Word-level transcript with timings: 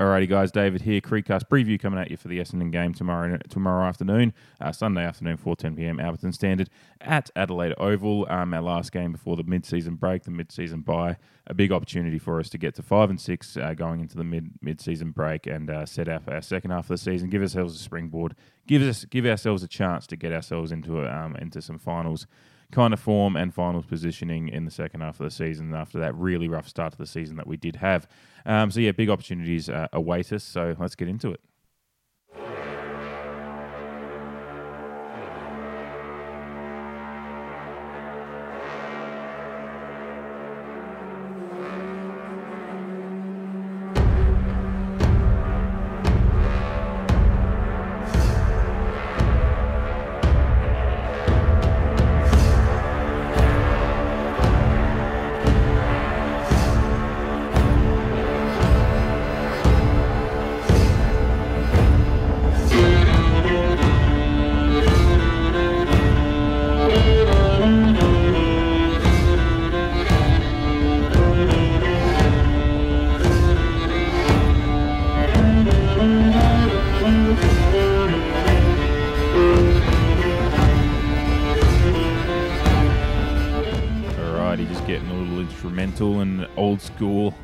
Alrighty, 0.00 0.28
guys, 0.28 0.52
David 0.52 0.82
here. 0.82 1.00
Creekcast 1.00 1.48
preview 1.50 1.78
coming 1.78 1.98
at 1.98 2.08
you 2.08 2.16
for 2.16 2.28
the 2.28 2.38
Essendon 2.38 2.70
game 2.70 2.94
tomorrow 2.94 3.36
tomorrow 3.48 3.84
afternoon, 3.84 4.32
uh, 4.60 4.70
Sunday 4.70 5.04
afternoon, 5.04 5.36
4:10 5.36 5.76
p.m. 5.76 5.98
Alberton 5.98 6.32
Standard 6.32 6.70
at 7.00 7.30
Adelaide 7.34 7.74
Oval. 7.78 8.24
Um, 8.30 8.54
our 8.54 8.62
last 8.62 8.92
game 8.92 9.10
before 9.10 9.34
the 9.34 9.42
mid-season 9.42 9.96
break, 9.96 10.22
the 10.22 10.30
mid-season 10.30 10.82
bye. 10.82 11.16
A 11.48 11.54
big 11.54 11.72
opportunity 11.72 12.20
for 12.20 12.38
us 12.38 12.48
to 12.50 12.58
get 12.58 12.76
to 12.76 12.82
five 12.82 13.10
and 13.10 13.20
six 13.20 13.56
uh, 13.56 13.74
going 13.74 13.98
into 13.98 14.16
the 14.16 14.22
mid 14.22 14.50
mid-season 14.62 15.10
break 15.10 15.48
and 15.48 15.68
uh, 15.68 15.84
set 15.84 16.08
up 16.08 16.28
our 16.28 16.42
second 16.42 16.70
half 16.70 16.84
of 16.84 16.90
the 16.90 16.98
season. 16.98 17.28
Give 17.28 17.42
ourselves 17.42 17.74
a 17.74 17.82
springboard. 17.82 18.36
Give 18.68 18.82
us 18.82 19.04
give 19.04 19.26
ourselves 19.26 19.64
a 19.64 19.68
chance 19.68 20.06
to 20.06 20.16
get 20.16 20.32
ourselves 20.32 20.70
into 20.70 21.00
a, 21.00 21.10
um, 21.10 21.34
into 21.34 21.60
some 21.60 21.80
finals 21.80 22.28
kind 22.70 22.92
of 22.92 23.00
form 23.00 23.36
and 23.36 23.54
finals 23.54 23.86
positioning 23.86 24.48
in 24.48 24.64
the 24.64 24.70
second 24.70 25.00
half 25.00 25.20
of 25.20 25.24
the 25.24 25.30
season 25.30 25.74
after 25.74 25.98
that 25.98 26.14
really 26.14 26.48
rough 26.48 26.68
start 26.68 26.92
to 26.92 26.98
the 26.98 27.06
season 27.06 27.36
that 27.36 27.46
we 27.46 27.56
did 27.56 27.76
have. 27.76 28.06
Um, 28.44 28.70
so, 28.70 28.80
yeah, 28.80 28.92
big 28.92 29.08
opportunities 29.08 29.68
uh, 29.68 29.88
await 29.92 30.32
us. 30.32 30.44
So, 30.44 30.76
let's 30.78 30.94
get 30.94 31.08
into 31.08 31.32
it. 31.32 31.40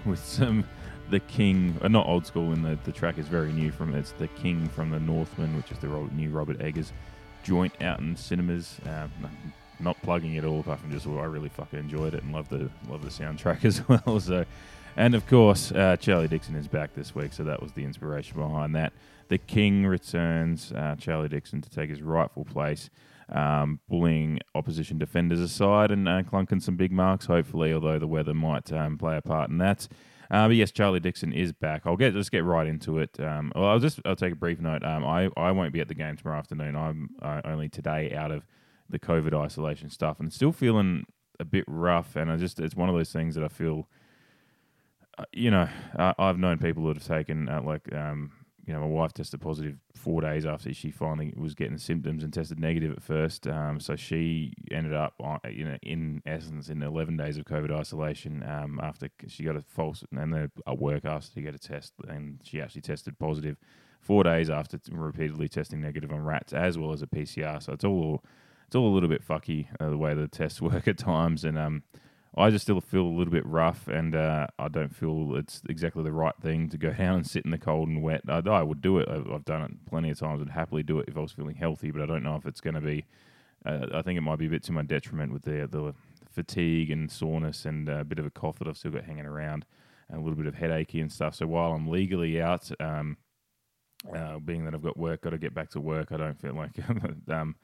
With 0.06 0.24
some 0.24 0.64
the 1.10 1.18
King, 1.20 1.76
uh, 1.82 1.88
not 1.88 2.06
old 2.06 2.24
school, 2.26 2.52
and 2.52 2.64
the, 2.64 2.78
the 2.84 2.92
track 2.92 3.18
is 3.18 3.26
very 3.26 3.52
new 3.52 3.72
from 3.72 3.94
it's 3.94 4.12
the 4.12 4.28
King 4.28 4.68
from 4.68 4.90
the 4.90 5.00
Northman, 5.00 5.56
which 5.56 5.72
is 5.72 5.78
the 5.78 5.92
old 5.92 6.12
new 6.12 6.30
Robert 6.30 6.60
Eggers 6.60 6.92
joint 7.42 7.72
out 7.82 7.98
in 7.98 8.16
cinemas. 8.16 8.78
Um, 8.86 9.10
not 9.80 10.00
plugging 10.02 10.34
it 10.34 10.44
all, 10.44 10.60
apart 10.60 10.78
from 10.78 10.92
just 10.92 11.06
well, 11.06 11.18
I 11.18 11.24
really 11.24 11.48
fucking 11.48 11.78
enjoyed 11.78 12.14
it 12.14 12.22
and 12.22 12.32
love 12.32 12.48
the 12.48 12.70
love 12.88 13.02
the 13.02 13.08
soundtrack 13.08 13.64
as 13.64 13.86
well. 13.88 14.20
So, 14.20 14.44
and 14.96 15.14
of 15.16 15.26
course, 15.26 15.72
uh, 15.72 15.96
Charlie 15.96 16.28
Dixon 16.28 16.54
is 16.54 16.68
back 16.68 16.94
this 16.94 17.14
week, 17.14 17.32
so 17.32 17.42
that 17.44 17.60
was 17.60 17.72
the 17.72 17.82
inspiration 17.82 18.38
behind 18.38 18.76
that. 18.76 18.92
The 19.28 19.38
King 19.38 19.86
returns, 19.86 20.72
uh, 20.72 20.96
Charlie 20.98 21.28
Dixon 21.28 21.60
to 21.62 21.70
take 21.70 21.90
his 21.90 22.02
rightful 22.02 22.44
place 22.44 22.90
um, 23.28 23.80
bullying 23.88 24.40
opposition 24.54 24.98
defenders 24.98 25.40
aside 25.40 25.90
and 25.90 26.08
uh, 26.08 26.22
clunking 26.22 26.62
some 26.62 26.76
big 26.76 26.92
marks, 26.92 27.26
hopefully, 27.26 27.72
although 27.72 27.98
the 27.98 28.06
weather 28.06 28.34
might 28.34 28.72
um, 28.72 28.98
play 28.98 29.16
a 29.16 29.22
part 29.22 29.50
in 29.50 29.58
that. 29.58 29.88
Uh, 30.30 30.48
but 30.48 30.56
yes, 30.56 30.70
Charlie 30.70 31.00
Dixon 31.00 31.32
is 31.32 31.52
back. 31.52 31.82
I'll 31.84 31.96
get 31.96 32.14
just 32.14 32.30
get 32.30 32.44
right 32.44 32.66
into 32.66 32.98
it. 32.98 33.18
Um, 33.20 33.52
well, 33.54 33.66
I'll 33.66 33.78
just 33.78 34.00
I'll 34.04 34.16
take 34.16 34.32
a 34.32 34.36
brief 34.36 34.60
note. 34.60 34.82
Um, 34.82 35.04
I 35.04 35.28
I 35.36 35.50
won't 35.52 35.72
be 35.72 35.80
at 35.80 35.88
the 35.88 35.94
game 35.94 36.16
tomorrow 36.16 36.38
afternoon. 36.38 36.76
I'm 36.76 37.10
uh, 37.20 37.42
only 37.44 37.68
today 37.68 38.14
out 38.14 38.30
of 38.30 38.46
the 38.88 38.98
COVID 38.98 39.34
isolation 39.34 39.90
stuff, 39.90 40.20
and 40.20 40.32
still 40.32 40.52
feeling 40.52 41.04
a 41.38 41.44
bit 41.44 41.64
rough. 41.66 42.16
And 42.16 42.30
I 42.30 42.36
just 42.36 42.58
it's 42.58 42.74
one 42.74 42.88
of 42.88 42.94
those 42.94 43.12
things 43.12 43.34
that 43.34 43.44
I 43.44 43.48
feel. 43.48 43.88
Uh, 45.16 45.24
you 45.32 45.50
know, 45.50 45.68
I've 45.96 46.38
known 46.38 46.58
people 46.58 46.86
that 46.88 46.96
have 46.96 47.06
taken 47.06 47.48
uh, 47.48 47.62
like 47.62 47.94
um, 47.94 48.32
you 48.66 48.72
know, 48.72 48.80
my 48.80 48.86
wife 48.86 49.12
tested 49.12 49.40
positive 49.40 49.76
four 49.94 50.20
days 50.20 50.46
after 50.46 50.72
she 50.72 50.90
finally 50.90 51.34
was 51.36 51.54
getting 51.54 51.76
symptoms 51.76 52.22
and 52.22 52.32
tested 52.32 52.58
negative 52.58 52.92
at 52.92 53.02
first. 53.02 53.46
Um, 53.46 53.78
so 53.78 53.94
she 53.96 54.52
ended 54.70 54.94
up, 54.94 55.14
on, 55.20 55.38
you 55.50 55.64
know, 55.64 55.76
in 55.82 56.22
essence, 56.24 56.68
in 56.68 56.82
11 56.82 57.16
days 57.16 57.36
of 57.36 57.44
COVID 57.44 57.70
isolation 57.70 58.42
um, 58.42 58.80
after 58.82 59.08
she 59.28 59.44
got 59.44 59.56
a 59.56 59.62
false, 59.62 60.04
and 60.10 60.32
then 60.32 60.50
a 60.66 60.74
work 60.74 61.04
asked 61.04 61.34
to 61.34 61.42
get 61.42 61.54
a 61.54 61.58
test, 61.58 61.92
and 62.08 62.40
she 62.42 62.60
actually 62.60 62.82
tested 62.82 63.18
positive 63.18 63.56
four 64.00 64.22
days 64.22 64.50
after 64.50 64.78
repeatedly 64.90 65.48
testing 65.48 65.80
negative 65.80 66.12
on 66.12 66.22
rats 66.22 66.52
as 66.52 66.78
well 66.78 66.92
as 66.92 67.02
a 67.02 67.06
PCR. 67.06 67.62
So 67.62 67.72
it's 67.72 67.84
all 67.84 68.22
it's 68.66 68.76
all 68.76 68.88
a 68.88 68.94
little 68.94 69.08
bit 69.08 69.26
fucky 69.26 69.68
uh, 69.80 69.90
the 69.90 69.98
way 69.98 70.14
the 70.14 70.28
tests 70.28 70.60
work 70.62 70.88
at 70.88 70.98
times, 70.98 71.44
and 71.44 71.58
um, 71.58 71.82
I 72.36 72.50
just 72.50 72.64
still 72.64 72.80
feel 72.80 73.02
a 73.02 73.16
little 73.16 73.32
bit 73.32 73.46
rough, 73.46 73.86
and 73.86 74.14
uh, 74.14 74.48
I 74.58 74.68
don't 74.68 74.94
feel 74.94 75.36
it's 75.36 75.62
exactly 75.68 76.02
the 76.02 76.12
right 76.12 76.34
thing 76.40 76.68
to 76.70 76.78
go 76.78 76.90
down 76.98 77.16
and 77.16 77.26
sit 77.26 77.44
in 77.44 77.50
the 77.50 77.58
cold 77.58 77.88
and 77.88 78.02
wet. 78.02 78.22
I, 78.28 78.38
I 78.38 78.62
would 78.62 78.80
do 78.80 78.98
it. 78.98 79.08
I've 79.08 79.44
done 79.44 79.62
it 79.62 79.86
plenty 79.88 80.10
of 80.10 80.18
times. 80.18 80.42
I'd 80.42 80.50
happily 80.50 80.82
do 80.82 80.98
it 80.98 81.08
if 81.08 81.16
I 81.16 81.20
was 81.20 81.32
feeling 81.32 81.54
healthy, 81.56 81.90
but 81.90 82.02
I 82.02 82.06
don't 82.06 82.24
know 82.24 82.36
if 82.36 82.46
it's 82.46 82.60
going 82.60 82.74
to 82.74 82.80
be. 82.80 83.06
Uh, 83.64 83.86
I 83.94 84.02
think 84.02 84.18
it 84.18 84.22
might 84.22 84.38
be 84.38 84.46
a 84.46 84.50
bit 84.50 84.62
to 84.64 84.72
my 84.72 84.82
detriment 84.82 85.32
with 85.32 85.42
the 85.42 85.68
the 85.70 85.94
fatigue 86.30 86.90
and 86.90 87.10
soreness 87.10 87.64
and 87.64 87.88
a 87.88 88.04
bit 88.04 88.18
of 88.18 88.26
a 88.26 88.30
cough 88.30 88.58
that 88.58 88.66
I've 88.66 88.76
still 88.76 88.90
got 88.90 89.04
hanging 89.04 89.26
around, 89.26 89.64
and 90.08 90.18
a 90.18 90.20
little 90.20 90.36
bit 90.36 90.46
of 90.46 90.56
headachy 90.56 91.00
and 91.00 91.12
stuff. 91.12 91.36
So 91.36 91.46
while 91.46 91.72
I'm 91.72 91.88
legally 91.88 92.42
out, 92.42 92.68
um, 92.80 93.16
uh, 94.14 94.38
being 94.40 94.64
that 94.64 94.74
I've 94.74 94.82
got 94.82 94.98
work, 94.98 95.22
got 95.22 95.30
to 95.30 95.38
get 95.38 95.54
back 95.54 95.70
to 95.70 95.80
work, 95.80 96.10
I 96.10 96.16
don't 96.16 96.40
feel 96.40 96.54
like 96.54 96.72
um, 97.28 97.54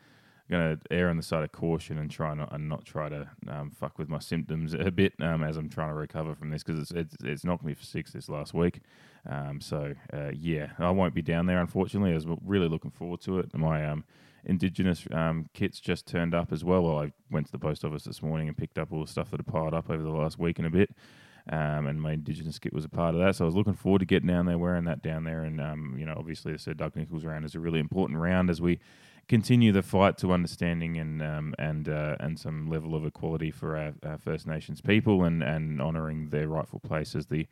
going 0.51 0.77
to 0.77 0.93
err 0.93 1.09
on 1.09 1.17
the 1.17 1.23
side 1.23 1.45
of 1.45 1.53
caution 1.53 1.99
and 1.99 2.11
try 2.11 2.35
not 2.35 2.53
and 2.53 2.69
not 2.69 2.85
try 2.85 3.09
to 3.09 3.29
um, 3.49 3.71
fuck 3.71 3.99
with 3.99 4.09
my 4.09 4.19
symptoms 4.19 4.75
a 4.75 4.91
bit 4.91 5.15
um, 5.21 5.43
as 5.43 5.57
I'm 5.57 5.69
trying 5.69 5.91
to 5.91 5.95
recover 5.95 6.35
from 6.35 6.51
this 6.51 6.63
because 6.63 6.81
it's, 6.81 6.91
it's, 6.91 7.17
it's 7.25 7.45
knocked 7.45 7.65
me 7.65 7.75
for 7.75 7.85
six 7.85 8.13
this 8.13 8.29
last 8.29 8.53
week. 8.53 8.81
Um, 9.29 9.61
so 9.61 9.95
uh, 10.13 10.31
yeah, 10.35 10.69
I 10.79 10.91
won't 10.91 11.15
be 11.15 11.23
down 11.23 11.47
there 11.47 11.61
unfortunately. 11.61 12.11
I 12.13 12.15
was 12.15 12.27
really 12.45 12.69
looking 12.69 12.91
forward 12.91 13.21
to 13.23 13.39
it. 13.39 13.55
My 13.55 13.87
um, 13.87 14.05
Indigenous 14.45 15.07
um, 15.13 15.49
kits 15.55 15.81
just 15.81 16.07
turned 16.07 16.35
up 16.35 16.53
as 16.53 16.65
well. 16.65 16.83
well. 16.83 16.99
I 16.99 17.13
went 17.31 17.47
to 17.47 17.53
the 17.53 17.59
post 17.59 17.85
office 17.85 18.05
this 18.05 18.23
morning 18.23 18.49
and 18.49 18.57
picked 18.57 18.79
up 18.79 18.93
all 18.93 19.05
the 19.05 19.11
stuff 19.11 19.31
that 19.31 19.41
had 19.41 19.47
piled 19.47 19.75
up 19.75 19.91
over 19.91 20.03
the 20.03 20.11
last 20.11 20.39
week 20.39 20.59
and 20.59 20.67
a 20.67 20.71
bit. 20.71 20.91
Um, 21.49 21.87
and 21.87 22.01
my 22.01 22.13
Indigenous 22.13 22.59
kit 22.59 22.73
was 22.73 22.85
a 22.85 22.89
part 22.89 23.15
of 23.15 23.21
that. 23.21 23.37
So 23.37 23.45
I 23.45 23.47
was 23.47 23.57
looking 23.57 23.75
forward 23.75 24.01
to 24.01 24.05
getting 24.05 24.29
down 24.29 24.47
there, 24.47 24.59
wearing 24.59 24.85
that 24.85 25.03
down 25.03 25.25
there. 25.25 25.43
And, 25.43 25.61
um, 25.61 25.97
you 25.99 26.07
know, 26.07 26.15
obviously, 26.17 26.53
the 26.53 26.59
said 26.59 26.77
Doug 26.77 26.97
Nicholls 26.97 27.25
round 27.25 27.45
is 27.45 27.55
a 27.55 27.61
really 27.61 27.81
important 27.81 28.19
round 28.19 28.51
as 28.51 28.61
we 28.61 28.79
continue 29.31 29.71
the 29.71 29.81
fight 29.81 30.19
to 30.19 30.33
understanding 30.33 30.99
and 30.99 31.23
um, 31.23 31.55
and 31.57 31.89
uh, 31.89 32.17
and 32.19 32.37
some 32.37 32.69
level 32.69 32.97
of 32.97 33.07
equality 33.07 33.53
for 33.53 33.77
our, 33.77 33.93
our, 34.05 34.19
First 34.19 34.45
Nations 34.45 34.81
people 34.81 35.23
and, 35.23 35.41
and 35.41 35.81
honouring 35.81 36.31
their 36.31 36.49
rightful 36.49 36.81
place 36.81 37.15
as 37.15 37.27
the 37.27 37.47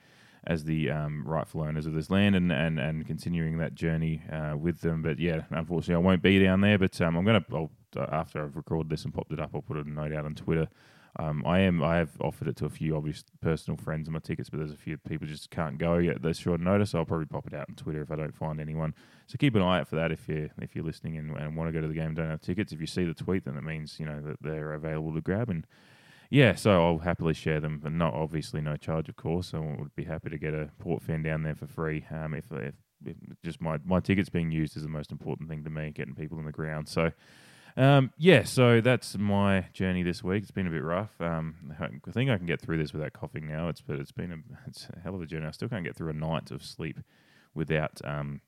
as 0.45 0.65
the 0.65 0.91
um, 0.91 1.23
rightful 1.25 1.63
owners 1.63 1.87
of 1.87 1.95
this 1.95 2.11
land 2.11 2.35
and, 2.35 2.51
and, 2.51 2.81
and 2.81 3.07
continuing 3.07 3.59
that 3.59 3.75
journey 3.75 4.23
uh, 4.33 4.57
with 4.57 4.81
them. 4.81 5.03
But 5.03 5.21
yeah, 5.21 5.43
unfortunately, 5.51 5.95
I 5.95 6.05
won't 6.05 6.23
be 6.23 6.43
down 6.43 6.63
there. 6.63 6.79
But 6.79 7.01
um, 7.01 7.17
I'm 7.17 7.25
gonna 7.25 7.45
I'll, 7.53 7.71
after 7.97 8.43
I've 8.43 8.57
recorded 8.57 8.91
this 8.91 9.05
and 9.05 9.15
popped 9.15 9.33
it 9.33 9.39
up, 9.39 9.51
I'll 9.55 9.63
put 9.63 9.77
a 9.77 9.89
note 9.89 10.13
out 10.13 10.25
on 10.25 10.35
Twitter 10.35 10.69
um, 11.17 11.43
I 11.47 11.61
am. 11.61 11.83
I 11.83 11.97
have 11.97 12.11
offered 12.21 12.49
it 12.49 12.57
to 12.57 12.67
a 12.67 12.71
few 12.71 12.97
obvious 12.97 13.25
personal 13.41 13.77
friends 13.77 14.07
of 14.07 14.15
my 14.15 14.21
tickets, 14.21 14.51
but 14.51 14.59
there's 14.59 14.73
a 14.73 14.77
few 14.77 14.97
people 14.99 15.27
just 15.27 15.51
can't 15.51 15.79
go 15.79 15.99
yet. 15.99 16.23
There's 16.23 16.39
short 16.39 16.61
notice. 16.61 16.95
I'll 16.95 17.05
probably 17.05 17.27
pop 17.27 17.47
it 17.47 17.55
out 17.55 17.67
on 17.69 17.75
Twitter 17.75 18.03
if 18.03 18.11
I 18.11 18.17
don't 18.17 18.35
find 18.35 18.61
anyone. 18.61 18.95
So 19.27 19.37
keep 19.39 19.55
an 19.55 19.63
eye 19.63 19.81
out 19.81 19.89
for 19.89 19.97
that 19.97 20.13
if 20.13 20.29
you 20.29 20.51
if 20.61 20.77
you're 20.77 20.85
listening 20.85 21.17
and, 21.17 21.37
and 21.37 21.57
want 21.57 21.69
to 21.69 21.73
go 21.73 21.81
to 21.81 21.89
the 21.89 21.95
game 21.95 22.09
and 22.09 22.17
don't 22.17 22.31
have 22.31 22.41
tickets. 22.41 22.73
If 22.73 22.81
you 22.81 22.87
see 22.87 23.05
the 23.05 23.15
tweet, 23.15 23.45
then 23.45 23.57
it 23.57 23.65
means 23.65 23.99
you 23.99 24.07
know 24.07 24.21
that 24.21 24.37
they're 24.41 24.75
available 24.75 25.13
to 25.15 25.21
grab. 25.21 25.51
And 25.51 25.67
yeah, 26.31 26.55
so 26.55 26.87
I'll 26.87 26.99
happily 26.99 27.35
share 27.35 27.59
them, 27.59 27.81
but 27.83 27.93
not 27.93 28.15
obviously 28.15 28.61
no 28.61 28.77
charge, 28.77 29.09
of 29.09 29.17
course. 29.17 29.55
I 29.55 29.59
would 29.59 29.97
be 29.97 30.05
happy 30.05 30.31
to 30.31 30.39
get 30.39 30.55
a 30.55 30.71
port 30.79 31.03
fan 31.03 31.23
down 31.23 31.43
there 31.43 31.55
for 31.55 31.67
free. 31.67 32.05
Um, 32.11 32.35
if, 32.35 32.45
if, 32.53 32.75
if 33.05 33.17
just 33.43 33.61
my 33.61 33.79
my 33.85 34.01
tickets 34.01 34.29
being 34.29 34.51
used 34.51 34.77
is 34.77 34.83
the 34.83 34.89
most 34.89 35.11
important 35.11 35.49
thing 35.49 35.65
to 35.65 35.71
me, 35.71 35.91
getting 35.91 36.15
people 36.15 36.39
in 36.39 36.45
the 36.45 36.53
ground. 36.53 36.89
So. 36.89 37.13
Um, 37.79 38.11
yeah, 38.19 38.43
so 38.43 38.81
that's 38.81 39.17
my 39.17 39.67
journey 39.73 40.03
this 40.03 40.25
week. 40.25 40.43
It's 40.43 40.51
been 40.51 40.67
a 40.67 40.71
bit 40.71 40.83
rough. 40.83 41.13
Um, 41.21 41.73
I 41.81 42.11
think 42.11 42.29
I 42.29 42.37
can 42.37 42.45
get 42.45 42.61
through 42.61 42.79
this 42.79 42.93
without 42.93 43.13
coughing 43.13 43.47
now. 43.47 43.69
It's 43.69 43.81
but 43.81 44.01
it's 44.01 44.11
been 44.11 44.33
a 44.33 44.37
it's 44.67 44.89
a 44.93 44.99
hell 44.99 45.15
of 45.15 45.23
a 45.23 45.27
journey. 45.27 45.47
I 45.47 45.53
still 45.53 45.69
can't 45.69 45.85
get 45.85 45.95
through 45.95 46.11
a 46.11 46.15
night 46.15 46.51
of 46.51 46.65
sleep 46.65 46.99
without 47.55 48.01
um, 48.03 48.41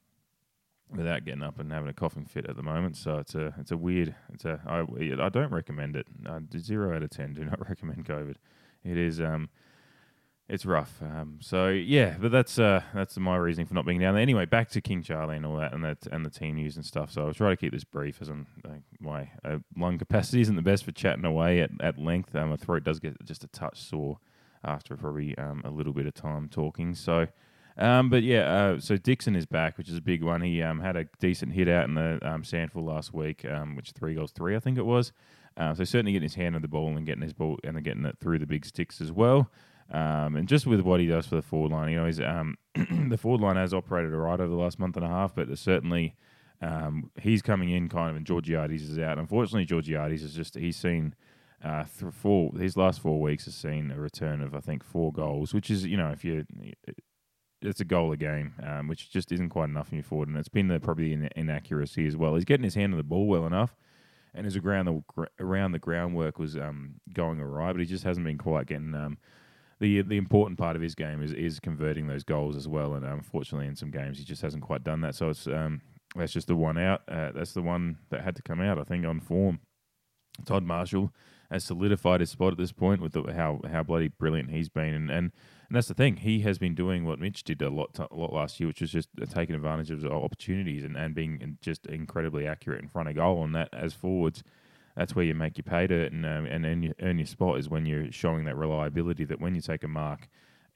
without 0.91 1.25
getting 1.25 1.45
up 1.45 1.61
and 1.61 1.73
having 1.73 1.89
a 1.89 1.93
coughing 1.93 2.25
fit 2.25 2.47
at 2.47 2.57
the 2.57 2.65
moment. 2.65 2.97
So 2.97 3.19
it's 3.19 3.37
a 3.37 3.55
it's 3.61 3.71
a 3.71 3.77
weird. 3.77 4.17
It's 4.35 4.45
a 4.45 4.61
I, 4.67 4.81
I 5.25 5.29
don't 5.29 5.53
recommend 5.53 5.95
it. 5.95 6.09
Uh, 6.29 6.41
zero 6.59 6.97
out 6.97 7.05
of 7.05 7.11
ten. 7.11 7.33
Do 7.33 7.45
not 7.45 7.61
recommend 7.69 8.07
COVID. 8.07 8.35
It 8.83 8.99
is 8.99 9.21
um 9.21 9.49
it's 10.51 10.67
rough. 10.67 11.01
Um, 11.01 11.39
so 11.41 11.69
yeah, 11.69 12.17
but 12.21 12.33
that's 12.33 12.59
uh, 12.59 12.83
that's 12.93 13.17
my 13.17 13.37
reasoning 13.37 13.67
for 13.67 13.75
not 13.75 13.87
being 13.87 14.01
down 14.01 14.15
there. 14.15 14.23
Anyway, 14.23 14.45
back 14.45 14.69
to 14.71 14.81
King 14.81 15.03
Charlie 15.03 15.37
and 15.37 15.47
all 15.47 15.57
that, 15.57 15.73
and 15.73 15.85
that 15.85 16.07
and 16.11 16.27
the 16.27 16.31
team 16.31 16.57
news 16.57 16.77
and 16.77 16.85
stuff. 16.85 17.13
So 17.13 17.27
I'll 17.27 17.35
try 17.35 17.51
to 17.51 17.57
keep 17.57 17.73
this 17.73 17.85
brief, 17.85 18.21
as 18.21 18.29
I'm 18.29 18.47
uh, 18.65 18.81
my 18.99 19.31
uh, 19.45 19.59
lung 19.77 19.97
capacity 19.99 20.41
isn't 20.41 20.57
the 20.57 20.63
best 20.63 20.85
for 20.85 20.93
chatting 20.93 21.25
away 21.25 21.61
at, 21.61 21.71
at 21.81 21.99
length. 21.99 22.35
Um, 22.35 22.51
my 22.51 22.57
throat 22.57 22.85
does 22.85 22.99
get 22.99 23.25
just 23.25 23.45
a 23.45 23.49
touch 23.49 23.81
sore 23.81 24.19
after 24.65 24.97
probably 24.97 25.39
um, 25.39 25.63
a 25.65 25.71
little 25.71 25.93
bit 25.93 26.07
of 26.07 26.15
time 26.15 26.49
talking. 26.49 26.95
So 26.95 27.29
Um, 27.79 28.11
but 28.11 28.23
yeah, 28.23 28.41
uh, 28.41 28.81
so 28.81 28.97
Dixon 28.97 29.37
is 29.37 29.47
back, 29.47 29.79
which 29.79 29.89
is 29.89 29.97
a 29.97 30.03
big 30.03 30.23
one. 30.23 30.43
He 30.43 30.63
um, 30.63 30.81
had 30.81 30.97
a 30.97 31.07
decent 31.19 31.53
hit 31.53 31.69
out 31.69 31.89
in 31.89 31.95
the 31.95 32.19
um, 32.23 32.43
SANFL 32.43 32.85
last 32.85 33.15
week, 33.15 33.47
which 33.75 33.93
three 33.93 34.15
goals 34.15 34.33
three, 34.33 34.55
I 34.55 34.61
think 34.61 34.77
it 34.77 34.85
was. 34.85 35.13
Uh, 35.57 35.75
so 35.75 35.85
certainly 35.85 36.13
getting 36.13 36.29
his 36.29 36.35
hand 36.35 36.55
on 36.55 36.63
the 36.63 36.69
ball 36.69 36.97
and 36.97 37.07
getting 37.07 37.23
his 37.23 37.33
ball 37.33 37.59
and 37.65 37.83
getting 37.83 38.05
it 38.05 38.19
through 38.21 38.39
the 38.39 38.47
big 38.47 38.65
sticks 38.65 39.01
as 39.01 39.13
well. 39.13 39.51
Um, 39.91 40.37
and 40.37 40.47
just 40.49 40.67
with 40.67 40.81
what 40.81 41.01
he 41.01 41.07
does 41.07 41.27
for 41.27 41.37
the 41.37 41.43
forward 41.43 41.73
line, 41.73 41.91
you 41.91 41.97
know, 41.97 42.07
he's, 42.07 42.21
um, 42.21 42.57
the 43.09 43.19
forward 43.19 43.41
line 43.41 43.57
has 43.57 43.75
operated 43.75 44.15
all 44.15 44.21
right 44.21 44.41
over 44.41 44.49
the 44.49 44.55
last 44.55 44.79
month 44.79 44.97
and 44.97 45.05
a 45.05 45.09
half, 45.09 45.35
but 45.35 45.57
certainly 45.59 46.15
um, 46.63 47.11
he's 47.21 47.43
coming 47.43 47.71
in 47.71 47.89
kind 47.89 48.11
of, 48.11 48.17
and 48.17 48.27
Georgiades 48.27 48.89
is 48.89 48.99
out. 48.99 49.19
Unfortunately, 49.19 49.65
Georgiades 49.65 50.23
is 50.23 50.35
just 50.35 50.57
he's 50.57 50.77
seen 50.77 51.15
uh, 51.65 51.85
th- 51.99 52.13
four 52.13 52.53
his 52.59 52.77
last 52.77 53.01
four 53.01 53.21
weeks 53.21 53.47
has 53.47 53.55
seen 53.55 53.91
a 53.91 53.99
return 53.99 54.41
of 54.43 54.55
I 54.55 54.61
think 54.61 54.85
four 54.85 55.13
goals, 55.13 55.55
which 55.55 55.71
is 55.71 55.87
you 55.87 55.97
know 55.97 56.11
if 56.11 56.25
you 56.25 56.45
it's 57.63 57.81
a 57.81 57.85
goal 57.85 58.13
a 58.13 58.17
game, 58.17 58.55
um, 58.63 58.89
which 58.89 59.11
just 59.11 59.33
isn't 59.33 59.51
quite 59.51 59.69
enough 59.69 59.91
in 59.91 59.97
your 59.97 60.05
forward, 60.05 60.29
and 60.29 60.37
it's 60.37 60.49
been 60.49 60.69
the, 60.69 60.81
probably 60.81 61.13
in, 61.13 61.29
inaccuracy 61.37 62.07
as 62.07 62.17
well. 62.17 62.35
He's 62.35 62.45
getting 62.45 62.65
his 62.65 62.75
hand 62.75 62.93
on 62.93 62.97
the 62.97 63.03
ball 63.05 63.27
well 63.27 63.47
enough, 63.47 63.75
and 64.35 64.45
his 64.45 64.57
around 64.57 64.87
the 64.87 65.27
around 65.39 65.73
the 65.73 65.79
groundwork 65.79 66.39
was 66.39 66.57
um, 66.57 66.95
going 67.13 67.41
right, 67.41 67.73
but 67.73 67.81
he 67.81 67.87
just 67.87 68.05
hasn't 68.05 68.27
been 68.27 68.39
quite 68.39 68.67
getting. 68.67 68.95
Um, 68.95 69.19
the 69.81 70.03
the 70.03 70.17
important 70.17 70.59
part 70.59 70.77
of 70.77 70.83
his 70.83 70.95
game 70.95 71.23
is 71.23 71.33
is 71.33 71.59
converting 71.59 72.07
those 72.07 72.23
goals 72.23 72.57
as 72.57 72.69
well, 72.69 72.95
and 72.95 73.05
unfortunately, 73.05 73.67
in 73.67 73.77
some 73.77 73.91
games 73.91 74.19
he 74.19 74.25
just 74.25 74.43
hasn't 74.43 74.63
quite 74.63 74.85
done 74.85 75.01
that. 75.01 75.15
So 75.15 75.31
it's 75.31 75.47
um, 75.47 75.81
that's 76.15 76.33
just 76.33 76.47
the 76.47 76.57
one 76.57 76.79
out. 76.79 77.03
Uh, 77.09 77.33
that's 77.33 77.55
the 77.55 77.63
one 77.63 77.99
that 78.11 78.23
had 78.23 78.37
to 78.37 78.43
come 78.43 78.61
out, 78.61 78.79
I 78.79 78.85
think, 78.85 79.07
on 79.07 79.21
form. 79.21 79.61
Todd 80.45 80.65
Marshall 80.65 81.13
has 81.51 81.65
solidified 81.65 82.21
his 82.21 82.31
spot 82.31 82.53
at 82.53 82.59
this 82.59 82.73
point 82.73 83.01
with 83.01 83.13
the, 83.13 83.23
how 83.33 83.61
how 83.71 83.83
bloody 83.83 84.09
brilliant 84.09 84.51
he's 84.51 84.69
been, 84.69 84.95
and, 84.95 85.11
and 85.11 85.33
and 85.71 85.77
that's 85.77 85.89
the 85.89 85.95
thing. 85.95 86.17
He 86.17 86.41
has 86.41 86.59
been 86.59 86.75
doing 86.75 87.05
what 87.05 87.21
Mitch 87.21 87.45
did 87.45 87.63
a 87.63 87.71
lot 87.71 87.99
a 87.99 88.15
lot 88.15 88.33
last 88.33 88.59
year, 88.59 88.67
which 88.67 88.81
was 88.81 88.91
just 88.91 89.09
taking 89.31 89.55
advantage 89.55 89.91
of 89.91 90.05
opportunities 90.05 90.85
and, 90.85 90.97
and 90.97 91.15
being 91.15 91.59
just 91.61 91.87
incredibly 91.87 92.47
accurate 92.47 92.83
in 92.83 92.89
front 92.89 93.09
of 93.09 93.15
goal. 93.15 93.45
And 93.45 93.55
that 93.55 93.69
as 93.73 93.95
forwards, 93.95 94.43
that's 94.97 95.15
where 95.15 95.25
you 95.25 95.35
make 95.35 95.57
your 95.57 95.65
pay 95.65 95.87
dirt 95.87 96.13
and 96.13 96.27
um, 96.27 96.47
and 96.47 96.67
earn 96.67 96.83
your, 96.83 96.95
earn 97.01 97.19
your 97.19 97.27
spot 97.27 97.59
is 97.59 97.69
when 97.69 97.87
you're 97.87 98.11
showing 98.11 98.45
that 98.45 98.57
reliability 98.57 99.25
that 99.25 99.41
when 99.41 99.55
you 99.55 99.61
take 99.61 99.83
a 99.83 99.89
mark 99.89 100.29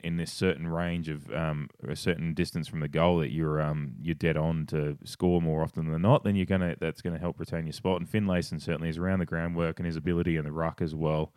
in 0.05 0.19
this 0.19 0.31
certain 0.31 0.69
range 0.69 1.09
of 1.09 1.33
um, 1.33 1.69
a 1.89 1.97
certain 1.97 2.35
distance 2.35 2.69
from 2.69 2.81
the 2.81 2.89
goal 2.89 3.19
that 3.19 3.33
you're 3.33 3.61
um, 3.61 3.95
you're 4.03 4.15
dead 4.15 4.37
on 4.37 4.67
to 4.67 4.99
score 5.03 5.41
more 5.41 5.63
often 5.63 5.91
than 5.91 6.03
not, 6.03 6.25
then 6.25 6.37
you're 6.37 6.45
gonna 6.45 6.77
that's 6.79 7.01
gonna 7.01 7.19
help 7.19 7.41
retain 7.41 7.65
your 7.65 7.73
spot. 7.73 8.01
And 8.01 8.09
Finlayson 8.09 8.61
certainly 8.61 8.91
is 8.91 8.99
around 8.99 9.21
the 9.21 9.27
groundwork 9.27 9.79
and 9.79 9.87
his 9.87 9.97
ability 9.97 10.37
in 10.37 10.45
the 10.45 10.53
ruck 10.53 10.83
as 10.83 10.95
well. 10.95 11.33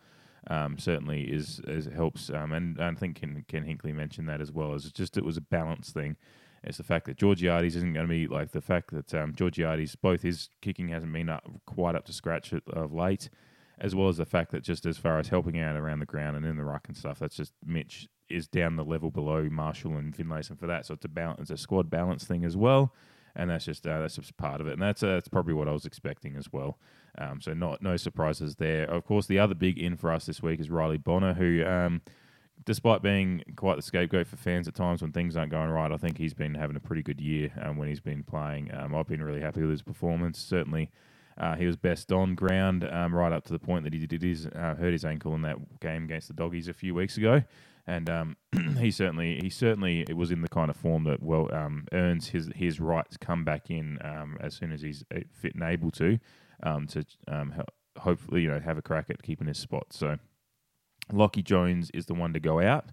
Um, 0.46 0.78
certainly 0.78 1.22
is, 1.24 1.60
is 1.66 1.86
helps, 1.86 2.30
um, 2.30 2.52
and, 2.52 2.78
and 2.78 2.96
I 2.96 2.98
think 2.98 3.20
Ken, 3.20 3.44
Ken 3.48 3.64
Hinkley 3.64 3.94
mentioned 3.94 4.28
that 4.28 4.40
as 4.40 4.50
well. 4.50 4.72
As 4.72 4.90
just 4.92 5.18
it 5.18 5.24
was 5.24 5.36
a 5.36 5.42
balance 5.42 5.90
thing. 5.90 6.16
It's 6.64 6.78
the 6.78 6.84
fact 6.84 7.06
that 7.06 7.16
Georgiades 7.16 7.76
isn't 7.76 7.92
going 7.92 8.06
to 8.06 8.10
be 8.10 8.26
like 8.26 8.50
the 8.50 8.60
fact 8.60 8.90
that 8.90 9.14
um, 9.14 9.34
Georgiades 9.34 9.94
both 9.96 10.22
his 10.22 10.48
kicking 10.60 10.88
hasn't 10.88 11.12
been 11.12 11.28
up 11.28 11.44
quite 11.66 11.94
up 11.94 12.04
to 12.06 12.12
scratch 12.12 12.52
of 12.52 12.92
late, 12.92 13.30
as 13.78 13.94
well 13.94 14.08
as 14.08 14.16
the 14.16 14.26
fact 14.26 14.50
that 14.52 14.62
just 14.62 14.86
as 14.86 14.98
far 14.98 15.18
as 15.18 15.28
helping 15.28 15.58
out 15.58 15.76
around 15.76 16.00
the 16.00 16.06
ground 16.06 16.36
and 16.36 16.44
in 16.44 16.56
the 16.56 16.64
ruck 16.64 16.88
and 16.88 16.96
stuff, 16.96 17.18
that's 17.18 17.36
just 17.36 17.52
Mitch 17.64 18.08
is 18.28 18.48
down 18.48 18.76
the 18.76 18.84
level 18.84 19.10
below 19.10 19.48
Marshall 19.50 19.96
and 19.96 20.14
Finlayson 20.14 20.56
for 20.58 20.66
that. 20.66 20.84
So 20.84 20.94
it's 20.94 21.04
a 21.04 21.08
balance, 21.08 21.42
it's 21.42 21.50
a 21.50 21.56
squad 21.56 21.88
balance 21.88 22.24
thing 22.24 22.44
as 22.44 22.56
well, 22.56 22.92
and 23.36 23.50
that's 23.50 23.64
just 23.64 23.86
uh, 23.86 24.00
that's 24.00 24.16
just 24.16 24.36
part 24.36 24.60
of 24.60 24.66
it. 24.66 24.72
And 24.74 24.82
that's 24.82 25.02
uh, 25.02 25.14
that's 25.14 25.28
probably 25.28 25.54
what 25.54 25.68
I 25.68 25.72
was 25.72 25.86
expecting 25.86 26.36
as 26.36 26.52
well. 26.52 26.78
Um, 27.16 27.40
so 27.40 27.54
not 27.54 27.82
no 27.82 27.96
surprises 27.96 28.56
there. 28.56 28.84
Of 28.84 29.04
course, 29.04 29.26
the 29.26 29.38
other 29.38 29.54
big 29.54 29.78
in 29.78 29.96
for 29.96 30.12
us 30.12 30.26
this 30.26 30.42
week 30.42 30.60
is 30.60 30.70
Riley 30.70 30.98
Bonner, 30.98 31.34
who. 31.34 31.64
Um, 31.64 32.02
despite 32.64 33.02
being 33.02 33.42
quite 33.56 33.76
the 33.76 33.82
scapegoat 33.82 34.26
for 34.26 34.36
fans 34.36 34.68
at 34.68 34.74
times 34.74 35.02
when 35.02 35.12
things 35.12 35.36
aren't 35.36 35.50
going 35.50 35.70
right, 35.70 35.90
I 35.90 35.96
think 35.96 36.18
he's 36.18 36.34
been 36.34 36.54
having 36.54 36.76
a 36.76 36.80
pretty 36.80 37.02
good 37.02 37.20
year 37.20 37.50
um, 37.62 37.76
when 37.76 37.88
he's 37.88 38.00
been 38.00 38.22
playing. 38.22 38.70
Um, 38.74 38.94
I've 38.94 39.06
been 39.06 39.22
really 39.22 39.40
happy 39.40 39.60
with 39.60 39.70
his 39.70 39.82
performance. 39.82 40.38
Certainly, 40.38 40.90
uh, 41.38 41.56
he 41.56 41.66
was 41.66 41.76
best 41.76 42.12
on 42.12 42.34
ground 42.34 42.84
um, 42.84 43.14
right 43.14 43.32
up 43.32 43.44
to 43.44 43.52
the 43.52 43.58
point 43.58 43.84
that 43.84 43.92
he 43.92 44.06
did 44.06 44.22
his 44.22 44.46
uh, 44.46 44.74
hurt 44.78 44.92
his 44.92 45.04
ankle 45.04 45.34
in 45.34 45.42
that 45.42 45.80
game 45.80 46.04
against 46.04 46.28
the 46.28 46.34
Doggies 46.34 46.68
a 46.68 46.74
few 46.74 46.94
weeks 46.94 47.16
ago 47.16 47.42
and 47.86 48.10
um, 48.10 48.36
he 48.78 48.90
certainly 48.90 49.38
he 49.40 49.48
certainly 49.48 50.04
it 50.08 50.16
was 50.16 50.30
in 50.30 50.42
the 50.42 50.48
kind 50.48 50.68
of 50.68 50.76
form 50.76 51.04
that 51.04 51.22
well 51.22 51.48
um, 51.54 51.86
earns 51.92 52.28
his 52.28 52.50
his 52.54 52.80
right 52.80 53.08
to 53.10 53.18
come 53.18 53.44
back 53.44 53.70
in 53.70 53.98
um, 54.02 54.36
as 54.40 54.54
soon 54.54 54.72
as 54.72 54.82
he's 54.82 55.04
uh, 55.14 55.20
fit 55.32 55.54
and 55.54 55.62
able 55.62 55.90
to 55.92 56.18
to 56.88 57.04
hopefully 57.98 58.42
you 58.42 58.48
know 58.48 58.60
have 58.60 58.78
a 58.78 58.82
crack 58.82 59.06
at 59.10 59.22
keeping 59.22 59.46
his 59.46 59.58
spot. 59.58 59.86
So 59.90 60.18
Lockie 61.12 61.42
Jones 61.42 61.90
is 61.90 62.06
the 62.06 62.14
one 62.14 62.32
to 62.32 62.40
go 62.40 62.60
out 62.60 62.86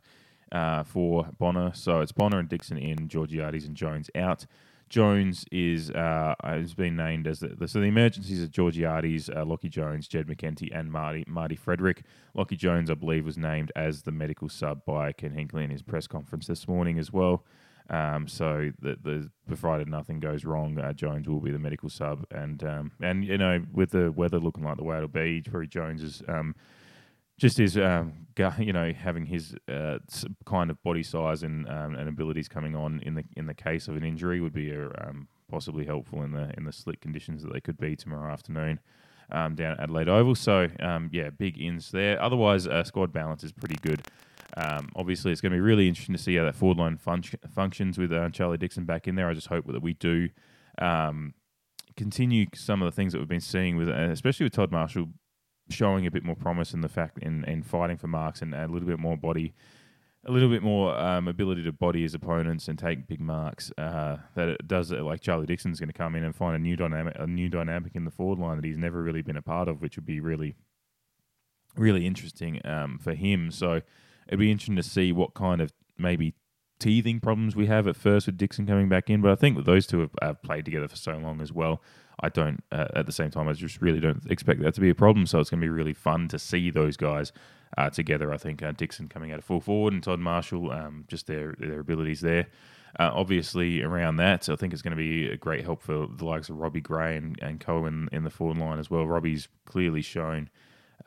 uh, 0.52 0.84
for 0.84 1.30
Bonner. 1.38 1.72
So 1.74 2.02
it's 2.02 2.12
Bonner 2.12 2.40
and 2.40 2.50
Dixon 2.50 2.78
in, 2.78 3.08
Georgiades 3.08 3.66
and 3.66 3.76
Jones 3.76 4.10
out. 4.16 4.46
Jones 4.88 5.46
is 5.52 5.90
uh, 5.92 6.36
has 6.44 6.76
been 6.76 6.96
named 6.96 7.26
as 7.26 7.40
the, 7.40 7.68
so 7.68 7.80
the 7.80 7.86
emergencies 7.86 8.44
are 8.44 8.48
Georgiades, 8.48 9.30
uh, 9.30 9.44
Lockie 9.44 9.68
Jones, 9.68 10.08
Jed 10.08 10.28
McEntee, 10.28 10.70
and 10.72 10.92
Marty 10.92 11.24
Marty 11.28 11.56
Frederick. 11.56 12.04
Lockie 12.36 12.56
Jones, 12.56 12.92
I 12.92 12.94
believe, 12.94 13.26
was 13.26 13.38
named 13.38 13.72
as 13.76 14.04
the 14.04 14.12
medical 14.12 14.48
sub 14.48 14.86
by 14.86 15.12
Ken 15.12 15.32
Hinkley 15.32 15.64
in 15.64 15.72
his 15.72 15.82
press 15.82 16.06
conference 16.06 16.46
this 16.46 16.68
morning 16.68 17.00
as 17.00 17.12
well. 17.12 17.44
Um, 17.90 18.28
so 18.28 18.72
the, 18.80 18.98
the 19.02 19.30
provided 19.48 19.88
nothing 19.88 20.20
goes 20.20 20.44
wrong, 20.46 20.80
uh, 20.80 20.94
Jones 20.94 21.28
will 21.28 21.40
be 21.40 21.52
the 21.52 21.60
medical 21.60 21.90
sub, 21.90 22.26
and 22.30 22.64
um, 22.64 22.92
and 23.02 23.26
you 23.26 23.38
know 23.40 23.64
with 23.74 23.92
the 23.92 24.12
weather 24.12 24.40
looking 24.40 24.64
like 24.64 24.78
the 24.78 24.84
way 24.84 24.98
it'll 24.98 25.08
be, 25.08 25.42
probably 25.42 25.68
Jones 25.68 26.04
is 26.04 26.22
um, 26.28 26.56
just 27.38 27.58
his, 27.58 27.78
um, 27.78 28.28
you 28.60 28.74
know, 28.74 28.94
having 28.94 29.26
his 29.26 29.56
uh, 29.68 29.98
kind 30.46 30.70
of 30.70 30.82
body 30.84 31.04
size 31.04 31.44
and 31.44 31.68
um, 31.70 31.96
and 31.96 32.08
abilities 32.08 32.48
coming 32.48 32.76
on 32.76 33.02
in 33.02 33.16
the 33.16 33.24
in 33.36 33.46
the 33.46 33.54
case 33.54 33.88
of 33.88 33.96
an 33.96 34.04
injury 34.04 34.40
would 34.40 34.54
be 34.54 34.74
uh, 34.74 34.88
um, 35.00 35.28
possibly 35.50 35.86
helpful 35.86 36.24
in 36.24 36.32
the 36.32 36.52
in 36.58 36.64
the 36.64 36.72
slick 36.72 37.02
conditions 37.02 37.44
that 37.44 37.52
they 37.52 37.62
could 37.62 37.78
be 37.78 37.96
tomorrow 37.96 38.32
afternoon 38.32 38.80
um, 39.32 39.56
down 39.56 39.74
at 39.74 39.82
Adelaide 39.82 40.10
Oval. 40.10 40.36
So 40.36 40.70
um, 40.80 41.10
yeah, 41.12 41.30
big 41.30 41.60
ins 41.60 41.92
there. 41.92 42.22
Otherwise, 42.22 42.68
uh, 42.68 42.84
squad 42.84 43.12
balance 43.12 43.44
is 43.44 43.52
pretty 43.52 43.78
good. 43.82 44.02
Um, 44.58 44.90
obviously, 44.96 45.34
it's 45.34 45.42
going 45.42 45.52
to 45.52 45.58
be 45.58 45.62
really 45.62 45.90
interesting 45.90 46.16
to 46.16 46.22
see 46.22 46.36
how 46.36 46.46
that 46.46 46.56
forward 46.56 46.78
line 46.78 46.98
fun- 46.98 47.24
functions 47.54 47.98
with 47.98 48.14
uh, 48.14 48.30
Charlie 48.30 48.58
Dixon 48.58 48.86
back 48.86 49.08
in 49.08 49.16
there. 49.16 49.28
I 49.28 49.34
just 49.34 49.48
hope 49.48 49.66
that 49.68 49.82
we 49.82 49.94
do 49.94 50.30
continue 51.98 52.46
some 52.54 52.82
of 52.82 52.86
the 52.86 52.96
things 52.96 53.14
that 53.14 53.20
we've 53.20 53.28
been 53.28 53.40
seeing 53.40 53.78
with, 53.78 53.90
uh, 53.90 54.10
especially 54.12 54.46
with 54.46 54.54
Todd 54.54 54.72
Marshall 54.72 55.08
showing 55.70 56.06
a 56.06 56.12
bit 56.12 56.24
more 56.24 56.36
promise 56.36 56.74
in 56.74 56.82
the 56.82 56.90
fact 56.90 57.20
in, 57.20 57.44
in 57.46 57.64
fighting 57.64 57.98
for 57.98 58.08
marks 58.08 58.42
and 58.42 58.54
a 58.54 58.68
little 58.68 58.88
bit 58.88 59.00
more 59.00 59.18
body, 59.18 59.54
a 60.26 60.32
little 60.32 60.50
bit 60.50 60.64
more 60.64 60.98
um, 60.98 61.28
ability 61.28 61.64
to 61.64 61.72
body 61.72 62.02
his 62.02 62.14
opponents 62.14 62.68
and 62.68 62.78
take 62.78 63.08
big 63.08 63.20
marks. 63.20 63.72
Uh, 63.78 64.18
that 64.36 64.50
it 64.50 64.68
does 64.68 64.92
it 64.92 65.02
like 65.02 65.22
Charlie 65.22 65.46
Dixon's 65.46 65.80
going 65.80 65.90
to 65.90 65.94
come 65.94 66.16
in 66.16 66.24
and 66.24 66.36
find 66.36 66.56
a 66.56 66.60
new 66.60 66.76
dynamic, 66.76 67.16
a 67.18 67.28
new 67.28 67.50
dynamic 67.50 67.96
in 67.96 68.06
the 68.06 68.12
forward 68.12 68.40
line 68.40 68.58
that 68.58 68.66
he's 68.66 68.78
never 68.78 69.02
really 69.02 69.22
been 69.22 69.38
a 69.38 69.42
part 69.42 69.68
of, 69.68 69.82
which 69.82 69.96
would 69.96 70.06
be 70.06 70.20
really, 70.20 70.56
really 71.76 72.06
interesting 72.06 72.62
um, 72.66 73.00
for 73.00 73.14
him. 73.14 73.52
So 73.52 73.82
it'd 74.28 74.40
be 74.40 74.52
interesting 74.52 74.76
to 74.78 74.84
see 74.84 75.12
what 75.12 75.34
kind 75.34 75.62
of 75.62 75.74
maybe 75.98 76.36
teething 76.80 77.20
problems 77.20 77.56
we 77.56 77.68
have 77.68 77.88
at 77.88 77.96
first 77.96 78.26
with 78.26 78.38
Dixon 78.38 78.66
coming 78.66 78.90
back 78.90 79.10
in, 79.10 79.22
but 79.22 79.32
I 79.32 79.36
think 79.36 79.56
that 79.58 79.66
those 79.66 79.88
two 79.88 80.00
have, 80.00 80.12
have 80.22 80.42
played 80.42 80.66
together 80.66 80.88
for 80.88 80.96
so 80.96 81.18
long 81.18 81.42
as 81.42 81.52
well. 81.52 81.82
I 82.20 82.30
don't, 82.30 82.64
uh, 82.72 82.88
at 82.96 83.06
the 83.06 83.12
same 83.12 83.30
time, 83.32 83.48
I 83.48 83.54
just 83.54 83.82
really 83.82 84.00
don't 84.00 84.26
expect 84.30 84.62
that 84.62 84.74
to 84.76 84.82
be 84.82 84.90
a 84.90 84.96
problem. 84.96 85.26
So 85.26 85.40
it's 85.40 85.50
going 85.50 85.60
to 85.60 85.66
be 85.66 85.70
really 85.70 85.94
fun 85.94 86.28
to 86.30 86.40
see 86.40 86.70
those 86.70 86.96
guys 86.96 87.32
uh, 87.78 87.90
together. 87.90 88.34
I 88.34 88.38
think 88.38 88.64
uh, 88.64 88.72
Dixon 88.72 89.10
coming 89.10 89.32
out 89.32 89.40
of 89.40 89.46
full 89.46 89.60
forward 89.60 89.94
and 89.94 90.02
Todd 90.02 90.20
Marshall, 90.20 90.72
um, 90.72 91.06
just 91.08 91.28
their 91.28 91.56
their 91.60 91.80
abilities 91.80 92.22
there. 92.22 92.48
Uh, 92.98 93.12
obviously, 93.14 93.82
around 93.82 94.16
that, 94.16 94.48
I 94.48 94.56
think 94.56 94.72
it's 94.72 94.82
going 94.82 94.96
to 94.96 94.98
be 94.98 95.28
a 95.28 95.36
great 95.36 95.66
help 95.66 95.82
for 95.82 96.08
the 96.08 96.24
likes 96.24 96.48
of 96.50 96.58
Robbie 96.58 96.80
Gray 96.80 97.18
and, 97.18 97.38
and 97.42 97.60
Cohen 97.60 98.08
in 98.14 98.24
the 98.24 98.30
forward 98.30 98.58
line 98.58 98.80
as 98.80 98.90
well. 98.90 99.06
Robbie's 99.06 99.50
clearly 99.66 100.02
shown 100.02 100.50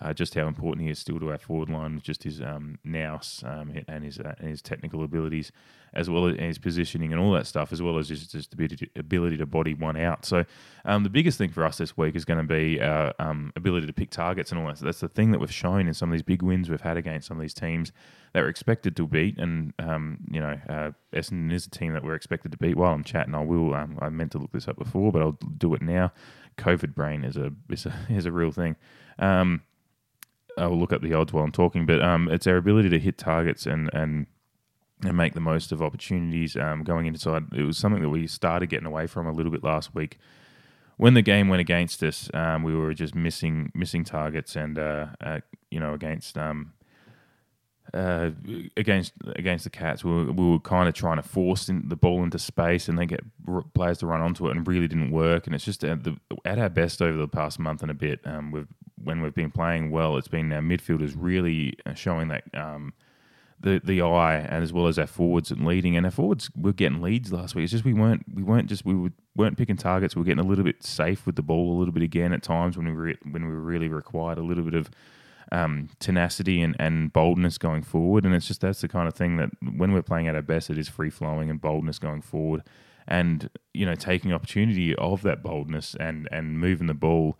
uh, 0.00 0.12
just 0.12 0.35
how 0.35 0.47
important 0.47 0.85
he 0.85 0.90
is 0.90 0.99
still 0.99 1.18
to 1.18 1.30
our 1.30 1.38
forward 1.38 1.68
line 1.68 2.00
just 2.02 2.23
his 2.23 2.40
um, 2.40 2.78
nous 2.85 3.42
um, 3.45 3.73
and 3.88 4.04
his 4.04 4.18
uh, 4.18 4.35
and 4.38 4.49
his 4.49 4.62
technical 4.62 5.02
abilities, 5.02 5.50
as 5.92 6.09
well 6.09 6.26
as 6.26 6.37
his 6.38 6.59
positioning 6.59 7.12
and 7.12 7.21
all 7.21 7.33
that 7.33 7.47
stuff, 7.47 7.73
as 7.73 7.83
well 7.83 7.99
as 7.99 8.09
just, 8.09 8.30
just 8.33 8.57
the 8.57 8.88
ability 8.97 9.37
to 9.37 9.47
body 9.47 9.75
one 9.75 9.97
out. 9.97 10.25
So 10.25 10.45
um, 10.85 11.02
the 11.02 11.11
biggest 11.11 11.38
thing 11.38 11.50
for 11.50 11.64
us 11.64 11.78
this 11.78 11.97
week 11.97 12.14
is 12.14 12.25
going 12.25 12.38
to 12.38 12.45
be 12.45 12.80
our 12.80 13.12
um, 13.18 13.52
ability 13.57 13.87
to 13.87 13.92
pick 13.92 14.11
targets 14.11 14.52
and 14.52 14.61
all 14.61 14.68
that. 14.68 14.78
So 14.78 14.85
that's 14.85 15.00
the 15.00 15.09
thing 15.09 15.33
that 15.33 15.40
we've 15.40 15.52
shown 15.52 15.88
in 15.88 15.95
some 15.95 16.11
of 16.11 16.12
these 16.12 16.23
big 16.23 16.42
wins 16.42 16.71
we've 16.71 16.80
had 16.80 16.97
against 16.97 17.26
some 17.26 17.37
of 17.37 17.40
these 17.40 17.54
teams 17.54 17.92
that 18.35 18.42
we're 18.42 18.49
expected 18.49 18.95
to 18.97 19.07
beat. 19.07 19.38
And 19.38 19.73
um, 19.78 20.18
you 20.30 20.40
know, 20.40 20.61
uh, 20.68 20.90
Essendon 21.12 21.52
is 21.52 21.66
a 21.66 21.71
team 21.71 21.95
that 21.95 22.04
we're 22.04 22.14
expected 22.14 22.52
to 22.52 22.59
beat. 22.59 22.76
While 22.76 22.95
I'm 22.95 23.04
chatting, 23.04 23.35
I 23.35 23.42
will. 23.42 23.75
Um, 23.75 23.99
I 24.00 24.11
meant 24.11 24.33
to 24.33 24.38
look 24.38 24.52
this 24.52 24.68
up 24.68 24.78
before, 24.78 25.11
but 25.11 25.23
I'll 25.23 25.38
do 25.57 25.75
it 25.75 25.83
now. 25.83 26.12
COVID 26.57 26.95
brain 26.95 27.25
is 27.25 27.37
a 27.37 27.52
is 27.71 27.87
a, 27.87 27.95
is 28.11 28.26
a 28.26 28.33
real 28.33 28.52
thing. 28.52 28.76
Um, 29.18 29.62
I'll 30.59 30.79
look 30.79 30.93
at 30.93 31.03
the 31.03 31.15
odds 31.15 31.33
while 31.33 31.45
I'm 31.45 31.53
talking, 31.53 31.87
but 31.87 32.03
um, 32.03 32.29
it's 32.29 32.47
our 32.47 32.57
ability 32.57 32.91
to 32.91 32.99
hit 32.99 33.19
targets 33.19 33.67
and 33.67 33.91
and 33.93 34.27
and 35.05 35.17
make 35.17 35.35
the 35.35 35.41
most 35.41 35.71
of 35.71 35.81
opportunities 35.81 36.57
um, 36.57 36.83
going 36.83 37.07
inside. 37.07 37.45
It 37.55 37.62
was 37.62 37.79
something 37.79 38.03
that 38.03 38.09
we 38.09 38.27
started 38.27 38.69
getting 38.69 38.87
away 38.87 39.07
from 39.07 39.27
a 39.27 39.33
little 39.33 39.53
bit 39.53 39.62
last 39.62 39.95
week. 39.95 40.19
When 40.97 41.15
the 41.15 41.23
game 41.23 41.49
went 41.49 41.61
against 41.61 42.03
us, 42.03 42.29
um, 42.35 42.65
we 42.65 42.75
were 42.75 42.93
just 42.93 43.15
missing 43.15 43.71
missing 43.75 44.05
targets, 44.05 44.57
and 44.57 44.79
uh, 44.79 45.07
uh, 45.21 45.41
you 45.71 45.79
know 45.79 45.95
against 45.95 46.37
um, 46.37 46.73
uh, 47.95 48.31
against 48.77 49.12
against 49.37 49.65
the 49.65 49.71
Cats, 49.71 50.05
we 50.05 50.11
were, 50.11 50.33
we 50.33 50.50
were 50.50 50.59
kind 50.59 50.88
of 50.88 50.95
trying 50.95 51.17
to 51.17 51.23
force 51.23 51.67
the 51.67 51.97
ball 51.97 52.23
into 52.23 52.38
space 52.38 52.88
and 52.88 52.99
then 52.99 53.07
get 53.07 53.21
r- 53.47 53.65
players 53.75 53.99
to 53.99 54.07
run 54.07 54.21
onto 54.21 54.49
it, 54.49 54.57
and 54.57 54.67
really 54.67 54.88
didn't 54.88 55.11
work. 55.11 55.47
And 55.47 55.55
it's 55.55 55.65
just 55.65 55.85
at, 55.85 56.05
the, 56.05 56.17
at 56.45 56.59
our 56.59 56.69
best 56.69 57.00
over 57.00 57.17
the 57.17 57.29
past 57.29 57.59
month 57.59 57.83
and 57.83 57.91
a 57.91 57.95
bit. 57.95 58.21
Um, 58.25 58.50
we've 58.50 58.67
when 59.02 59.21
we've 59.21 59.35
been 59.35 59.50
playing 59.50 59.90
well, 59.90 60.17
it's 60.17 60.28
been 60.28 60.52
our 60.52 60.61
midfielders 60.61 61.14
really 61.17 61.75
uh, 61.87 61.95
showing 61.95 62.28
that 62.28 62.45
um, 62.55 62.93
the 63.61 63.81
the 63.83 64.02
eye, 64.02 64.37
and 64.37 64.62
as 64.62 64.73
well 64.73 64.87
as 64.87 64.99
our 64.99 65.07
forwards 65.07 65.50
and 65.50 65.67
leading. 65.67 65.97
And 65.97 66.07
our 66.07 66.12
forwards 66.12 66.50
were 66.57 66.73
getting 66.73 67.02
leads 67.02 67.33
last 67.33 67.55
week. 67.55 67.64
It's 67.64 67.73
just 67.73 67.85
we 67.85 67.95
weren't 67.95 68.25
we 68.33 68.43
weren't 68.43 68.69
just 68.69 68.85
we 68.85 68.95
were, 68.95 69.12
weren't 69.37 69.59
picking 69.59 69.76
targets. 69.76 70.14
We 70.14 70.21
were 70.21 70.26
getting 70.26 70.45
a 70.45 70.49
little 70.49 70.64
bit 70.64 70.83
safe 70.83 71.26
with 71.26 71.37
the 71.37 71.43
ball 71.43 71.76
a 71.76 71.78
little 71.78 71.93
bit 71.93 72.02
again 72.02 72.33
at 72.33 72.43
times 72.43 72.76
when 72.76 72.87
we 72.87 72.93
were, 72.93 73.14
when 73.31 73.47
we 73.47 73.55
really 73.55 73.88
required 73.88 74.38
a 74.38 74.43
little 74.43 74.64
bit 74.64 74.75
of 74.75 74.90
um, 75.50 75.88
tenacity 75.99 76.61
and, 76.61 76.76
and 76.78 77.12
boldness 77.12 77.59
going 77.59 77.83
forward. 77.83 78.25
And 78.25 78.35
it's 78.35 78.47
just 78.47 78.61
that's 78.61 78.81
the 78.81 78.88
kind 78.88 79.09
of 79.09 79.14
thing 79.14 79.37
that 79.37 79.50
when 79.76 79.93
we're 79.93 80.02
playing 80.02 80.28
at 80.28 80.35
our 80.35 80.43
best, 80.43 80.71
it 80.71 80.78
is 80.78 80.88
free 80.88 81.11
flowing 81.11 81.50
and 81.50 81.61
boldness 81.61 81.99
going 81.99 82.23
forward, 82.23 82.62
and 83.07 83.50
you 83.75 83.87
know 83.87 83.95
taking 83.95 84.33
opportunity 84.33 84.95
of 84.97 85.23
that 85.23 85.43
boldness 85.43 85.97
and 85.99 86.28
and 86.31 86.59
moving 86.59 86.87
the 86.87 86.95
ball 86.95 87.38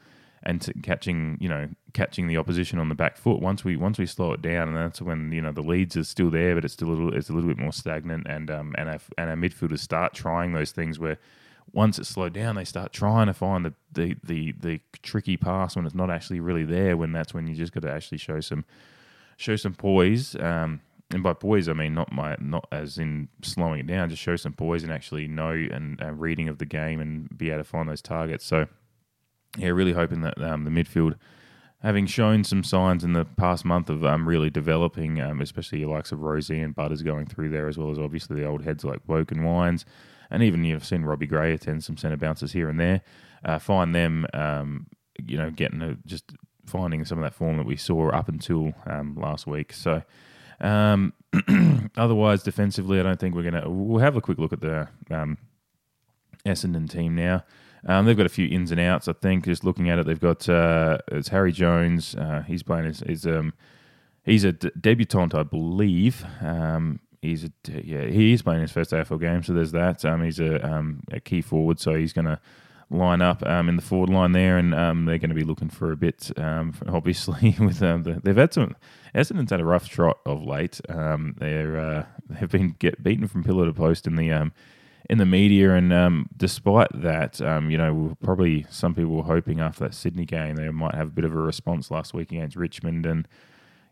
and 0.49 0.73
catching 0.83 1.37
you 1.41 1.49
know 1.49 1.69
catching 1.93 2.27
the 2.27 2.37
opposition 2.39 2.79
on 2.79 2.89
the 2.89 2.95
back 2.95 3.17
foot 3.17 3.41
once 3.41 3.65
we 3.65 3.77
once 3.77 3.99
we 3.99 4.07
slow 4.07 4.33
it 4.33 4.43
down 4.43 4.67
and 4.67 4.77
that's 4.77 5.01
when 5.01 5.31
you 5.31 5.43
know 5.43 5.53
the 5.53 5.63
leads 5.63 5.97
are 5.97 6.05
still 6.05 6.31
there 6.31 6.55
but 6.55 6.65
it's 6.65 6.73
still 6.75 6.89
a 6.89 6.91
little 6.91 7.15
it's 7.15 7.29
a 7.29 7.33
little 7.33 7.49
bit 7.49 7.59
more 7.59 7.73
stagnant 7.73 8.27
and 8.27 8.51
um 8.51 8.75
and 8.79 8.89
our, 8.89 8.99
and 9.19 9.31
our 9.31 9.37
midfielders 9.37 9.81
start 9.81 10.15
trying 10.15 10.53
those 10.55 10.73
things 10.73 10.99
where 10.99 11.19
once 11.73 11.99
it's 11.99 12.09
slowed 12.09 12.33
down, 12.33 12.55
they 12.55 12.65
start 12.65 12.93
trying 12.93 13.27
to 13.27 13.35
find 13.35 13.65
the, 13.65 13.75
the, 13.93 14.17
the, 14.25 14.53
the 14.53 14.81
tricky 15.03 15.37
pass 15.37 15.77
when 15.77 15.85
it's 15.85 15.95
not 15.95 16.11
actually 16.11 16.41
really 16.41 16.65
there. 16.65 16.97
When 16.97 17.13
that's 17.13 17.35
when 17.35 17.47
you 17.47 17.55
just 17.55 17.73
got 17.73 17.83
to 17.83 17.91
actually 17.91 18.19
show 18.19 18.41
some 18.41 18.65
show 19.37 19.57
some 19.57 19.75
poise. 19.75 20.35
Um, 20.37 20.81
and 21.11 21.23
by 21.23 21.33
poise, 21.35 21.69
I 21.69 21.73
mean 21.73 21.95
not 21.95 22.13
my 22.13 22.37
not 22.39 22.67
as 22.73 22.99
in 22.99 23.29
slowing 23.43 23.81
it 23.81 23.87
down. 23.87 24.11
Just 24.11 24.23
show 24.23 24.37
some 24.37 24.53
poise 24.53 24.83
and 24.83 24.93
actually 24.93 25.29
know 25.29 25.51
and 25.51 26.03
uh, 26.03 26.13
reading 26.13 26.49
of 26.49 26.59
the 26.59 26.67
game 26.67 27.01
and 27.01 27.37
be 27.37 27.51
able 27.51 27.59
to 27.59 27.65
find 27.65 27.89
those 27.89 28.03
targets. 28.03 28.45
So 28.45 28.67
yeah, 29.57 29.69
really 29.69 29.93
hoping 29.93 30.21
that 30.23 30.41
um, 30.43 30.65
the 30.65 30.71
midfield. 30.71 31.15
Having 31.81 32.07
shown 32.07 32.43
some 32.43 32.65
signs 32.65 33.05
in 33.05 33.13
the 33.13 33.25
past 33.25 33.65
month 33.65 33.89
of 33.89 34.05
um, 34.05 34.29
really 34.29 34.51
developing, 34.51 35.21
um, 35.21 35.41
especially 35.41 35.85
the 35.85 35.89
likes 35.89 36.11
of 36.11 36.19
Rozee 36.19 36.63
and 36.63 36.75
Butters 36.75 37.03
going 37.03 37.27
through 37.27 37.51
there, 37.51 37.69
as 37.69 37.79
well 37.79 37.93
as 37.93 38.01
obviously 38.01 38.41
the 38.41 38.47
old 38.47 38.65
heads 38.65 38.85
like 38.85 39.07
Boak 39.07 39.31
and 39.31 39.45
Wines, 39.45 39.85
and 40.29 40.43
even 40.43 40.65
you've 40.65 40.85
seen 40.85 41.03
Robbie 41.03 41.29
Gray 41.29 41.53
attend 41.53 41.85
some 41.85 41.97
centre 41.97 42.17
bounces 42.17 42.53
here 42.53 42.69
and 42.69 42.81
there. 42.81 43.03
Uh, 43.45 43.61
find 43.61 43.95
them, 43.95 44.27
um, 44.35 44.89
you 45.25 45.39
know, 45.39 45.51
getting 45.51 45.81
a, 45.81 45.97
just 46.05 46.33
finding 46.67 47.05
some 47.05 47.19
of 47.19 47.23
that 47.23 47.35
form 47.35 47.57
that 47.59 47.67
we 47.67 47.77
saw 47.77 48.11
up 48.11 48.29
until 48.29 48.73
um, 48.87 49.15
last 49.15 49.47
week. 49.47 49.73
So, 49.73 50.03
um, 50.61 51.13
otherwise, 51.97 52.43
defensively, 52.43 52.99
I 52.99 53.05
don't 53.05 53.21
think 53.21 53.37
we're 53.37 53.49
gonna. 53.49 53.71
We'll 53.71 54.03
have 54.03 54.17
a 54.17 54.21
quick 54.21 54.39
look 54.39 54.53
at 54.53 54.61
the 54.61 54.89
Essendon 56.45 56.91
team 56.91 57.15
now. 57.15 57.45
Um, 57.87 58.07
they've 58.07 58.17
got 58.17 58.27
a 58.27 58.31
few 58.31 58.49
ins 58.49 58.71
and 58.71 58.81
outs. 58.81 59.09
I 59.09 59.13
think 59.13 59.45
just 59.45 59.65
looking 59.65 59.89
at 59.91 59.99
it, 59.99 60.07
they've 60.07 60.19
got 60.19 60.49
uh, 60.49 60.99
it's 61.09 61.29
Harry 61.29 61.53
Jones. 61.53 62.15
Uh, 62.15 62.43
he's 62.47 62.63
playing 62.63 62.87
as, 62.87 63.27
um, 63.27 63.53
he's 64.25 64.45
a 64.45 64.53
d- 64.53 64.71
debutant, 64.81 65.35
I 65.35 65.43
believe. 65.43 66.25
Um, 66.41 67.01
he's 67.23 67.45
a, 67.45 67.51
yeah 67.67 68.07
he 68.07 68.33
is 68.33 68.43
playing 68.43 68.63
his 68.63 68.73
first 68.73 68.91
AFL 68.91 69.21
game, 69.21 69.43
so 69.43 69.53
there's 69.53 69.73
that. 69.73 70.05
Um, 70.05 70.23
he's 70.23 70.41
a 70.41 70.65
um, 70.67 71.01
a 71.13 71.21
key 71.21 71.41
forward, 71.41 71.79
so 71.79 71.95
he's 71.95 72.13
going 72.13 72.27
to 72.27 72.41
line 72.91 73.21
up 73.21 73.47
um, 73.47 73.69
in 73.69 73.77
the 73.77 73.83
forward 73.83 74.09
line 74.09 74.33
there, 74.33 74.57
and 74.57 74.73
they're 74.73 75.19
going 75.19 75.29
to 75.29 75.35
be 75.35 75.45
looking 75.45 75.71
for 75.71 75.93
a 75.93 75.97
bit. 75.97 76.31
Obviously, 76.39 77.57
with 77.61 77.79
the, 77.79 78.21
they've 78.23 78.37
had 78.37 78.53
some 78.53 78.77
Essendon's 79.15 79.51
had 79.51 79.61
a 79.61 79.65
rough 79.65 79.89
trot 79.89 80.19
of 80.27 80.45
late. 80.45 80.81
They're 80.89 81.79
uh, 81.79 82.07
they've 82.29 82.51
been 82.51 82.75
get 82.79 83.03
beaten 83.03 83.29
from 83.29 83.45
pillar 83.45 83.67
to 83.67 83.73
post 83.73 84.07
in 84.07 84.17
the 84.17 84.51
in 85.09 85.19
the 85.19 85.27
media, 85.27 85.75
and 85.75 85.93
um, 85.93 86.29
despite 86.37 86.89
that, 86.93 87.41
um, 87.41 87.71
you 87.71 87.79
know, 87.79 88.17
probably 88.23 88.67
some 88.71 88.95
people 88.95 89.17
were 89.17 89.23
hoping 89.23 89.61
after 89.61 89.85
that 89.85 89.95
Sydney 89.95 90.27
game 90.27 90.57
they 90.57 90.69
might 90.69 90.95
have 90.95 91.09
a 91.09 91.13
bit 91.13 91.25
of 91.25 91.33
a 91.33 91.39
response 91.39 91.91
last 91.91 92.13
week 92.13 92.31
against 92.31 92.57
Richmond, 92.57 93.07
and 93.07 93.27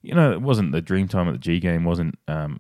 you 0.03 0.15
know, 0.15 0.33
it 0.33 0.43
wasn't 0.43 0.73
the 0.73 0.83
dream 0.83 1.09
time 1.09 1.29
at 1.29 1.33
the 1.33 1.39
G 1.39 1.59
game 1.59 1.85
wasn't 1.85 2.19
um, 2.29 2.59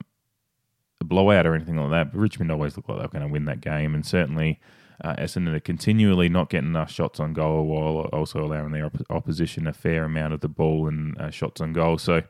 a 1.01 1.05
blowout 1.05 1.47
or 1.47 1.55
anything 1.55 1.77
like 1.77 1.91
that. 1.91 2.13
But 2.13 2.19
Richmond 2.19 2.51
always 2.51 2.77
looked 2.77 2.89
like 2.89 2.99
they 2.99 3.05
were 3.05 3.09
going 3.09 3.27
to 3.27 3.33
win 3.33 3.45
that 3.45 3.61
game, 3.61 3.95
and 3.95 4.07
certainly 4.07 4.59
uh, 5.05 5.15
Essendon 5.17 5.55
are 5.55 5.61
continually 5.61 6.29
not 6.29 6.49
getting 6.49 6.71
enough 6.71 6.91
shots 6.91 7.21
on 7.21 7.35
goal 7.35 7.67
while 7.67 8.07
also 8.13 8.43
allowing 8.43 8.73
the 8.73 8.83
op- 8.83 9.11
opposition 9.11 9.67
a 9.67 9.73
fair 9.73 10.05
amount 10.05 10.33
of 10.33 10.41
the 10.41 10.49
ball 10.49 10.89
and 10.89 11.19
uh, 11.19 11.31
shots 11.31 11.61
on 11.61 11.73
goal. 11.73 11.99
So 11.99 12.23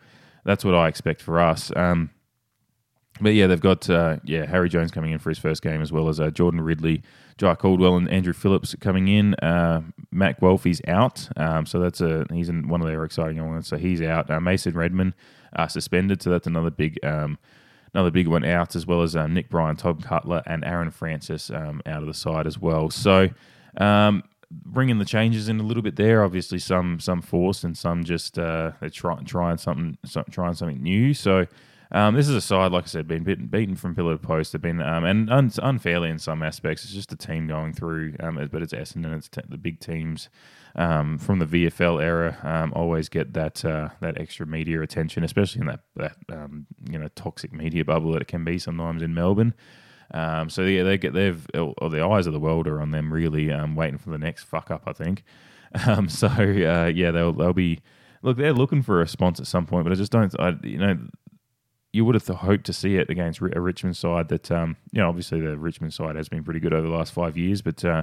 that's 0.45 0.65
what 0.65 0.75
I 0.75 0.89
expect 0.89 1.23
for 1.23 1.39
us. 1.39 1.71
Um, 1.77 2.11
but 3.21 3.35
yeah, 3.35 3.47
they've 3.47 3.61
got 3.61 3.89
uh, 3.89 4.19
yeah 4.25 4.47
Harry 4.47 4.69
Jones 4.69 4.91
coming 4.91 5.13
in 5.13 5.19
for 5.19 5.31
his 5.31 5.39
first 5.39 5.63
game 5.63 5.81
as 5.81 5.93
well 5.93 6.09
as 6.09 6.21
uh, 6.21 6.31
Jordan 6.31 6.61
Ridley, 6.61 7.03
Jye 7.39 7.55
Caldwell, 7.55 7.97
and 7.97 8.09
Andrew 8.11 8.33
Phillips 8.33 8.75
coming 8.81 9.09
in. 9.09 9.35
Uh, 9.35 9.83
Matt 10.11 10.41
Guelfi's 10.41 10.81
out, 10.87 11.29
um, 11.37 11.67
so 11.67 11.79
that's 11.79 12.01
a 12.01 12.27
he's 12.31 12.49
in 12.49 12.69
one 12.69 12.81
of 12.81 12.87
their 12.87 13.05
exciting 13.05 13.45
ones. 13.47 13.69
So 13.69 13.77
he's 13.77 14.03
out. 14.03 14.31
Uh, 14.31 14.41
Mason 14.41 14.75
Redman 14.75 15.15
uh, 15.55 15.67
suspended, 15.67 16.23
so 16.23 16.31
that's 16.31 16.47
another 16.47 16.71
big 16.71 16.99
um, 17.05 17.39
another 17.95 18.11
big 18.11 18.29
one 18.29 18.45
out, 18.45 18.77
as 18.77 18.87
well 18.87 19.03
as 19.03 19.17
um, 19.17 19.33
Nick 19.33 19.49
Bryan, 19.49 19.77
Tom 19.77 20.01
Cutler, 20.01 20.43
and 20.47 20.65
Aaron 20.65 20.91
Francis 20.91 21.51
um, 21.51 21.81
out 21.87 22.03
of 22.03 22.07
the 22.07 22.15
side 22.15 22.47
as 22.47 22.59
well. 22.59 22.91
So 22.91 23.31
um, 23.79 24.23
bringing 24.51 24.99
the 24.99 25.05
changes 25.05 25.49
in 25.49 25.59
a 25.59 25.63
little 25.63 25.83
bit 25.83 25.97
there. 25.97 26.23
Obviously, 26.23 26.59
some 26.59 27.01
some 27.01 27.23
forced 27.23 27.65
and 27.65 27.77
some 27.77 28.05
just 28.05 28.39
uh, 28.39 28.73
they're 28.81 28.91
try, 28.91 29.17
trying 29.25 29.57
something 29.57 29.97
trying 30.31 30.55
something 30.55 30.83
new. 30.83 31.15
So. 31.15 31.47
Um, 31.93 32.15
this 32.15 32.29
is 32.29 32.35
a 32.35 32.41
side, 32.41 32.73
like 32.73 32.85
I 32.85 32.87
said, 32.89 33.07
been 33.07 33.23
beaten, 33.23 33.47
beaten 33.47 33.77
from 33.77 33.95
pillar 33.95 34.17
to 34.17 34.19
post. 34.19 34.53
They've 34.53 34.61
been 34.61 34.81
um, 34.81 35.05
and 35.05 35.31
un- 35.31 35.53
unfairly 35.63 36.11
in 36.11 36.19
some 36.19 36.43
aspects. 36.43 36.85
It's 36.85 36.93
just 36.93 37.13
a 37.13 37.17
team 37.17 37.47
going 37.47 37.73
through, 37.73 38.15
um, 38.21 38.37
but 38.51 38.63
it's 38.63 38.73
Essendon. 38.73 39.17
It's 39.17 39.29
the 39.29 39.57
big 39.57 39.79
teams 39.79 40.29
um, 40.75 41.19
from 41.19 41.39
the 41.39 41.47
VFL 41.47 42.03
era 42.03 42.39
um, 42.43 42.73
always 42.75 43.09
get 43.09 43.35
that 43.35 43.65
uh, 43.65 43.91
that 44.01 44.21
extra 44.21 44.47
media 44.47 44.83
attention, 44.83 45.23
especially 45.23 45.61
in 45.61 45.67
that 45.69 45.81
that 45.95 46.17
um, 46.31 46.67
you 46.91 46.99
know 46.99 47.09
toxic 47.15 47.53
media 47.53 47.85
bubble 47.85 48.13
that 48.13 48.23
it 48.23 48.29
can 48.29 48.45
be 48.45 48.59
sometimes 48.59 49.01
in 49.01 49.15
Melbourne. 49.15 49.55
So 50.13 50.63
yeah, 50.63 50.83
they 50.83 50.99
get 50.99 51.13
they've 51.13 51.47
or 51.55 51.89
the 51.89 52.05
eyes 52.05 52.27
of 52.27 52.33
the 52.33 52.41
world 52.41 52.67
are 52.67 52.81
on 52.81 52.91
them 52.91 53.13
really, 53.13 53.53
waiting 53.75 53.99
for 53.99 54.11
the 54.11 54.19
next 54.19 54.45
fuck 54.45 54.71
up. 54.71 54.83
I 54.87 54.93
think. 54.93 55.23
So 56.09 56.29
uh, 56.29 56.91
yeah, 56.95 57.11
they'll 57.11 57.33
they'll 57.33 57.53
be 57.53 57.81
look 58.23 58.39
they're 58.39 58.53
looking 58.53 58.83
for 58.83 58.97
a 58.97 58.99
response 59.01 59.39
at 59.41 59.47
some 59.47 59.67
point, 59.67 59.85
but 59.85 59.93
I 59.93 59.97
just 59.97 60.11
don't. 60.11 60.35
I 60.41 60.55
you 60.63 60.79
know 60.79 60.99
you 61.97 62.05
would 62.05 62.15
have 62.15 62.27
hoped 62.27 62.67
to 62.67 62.75
see 62.75 62.97
it 62.97 63.09
against 63.09 63.41
a 63.41 63.61
Richmond 63.61 63.97
side 63.97 64.29
that, 64.29 64.51
um, 64.51 64.77
you 64.93 65.01
know, 65.01 65.09
obviously 65.09 65.41
the 65.41 65.57
Richmond 65.57 65.95
side 65.95 66.15
has 66.15 66.29
been 66.29 66.45
pretty 66.45 66.61
good 66.61 66.75
over 66.75 66.87
the 66.87 66.93
last 66.93 67.15
five 67.15 67.39
years, 67.39 67.63
but 67.63 67.83
uh, 67.87 68.03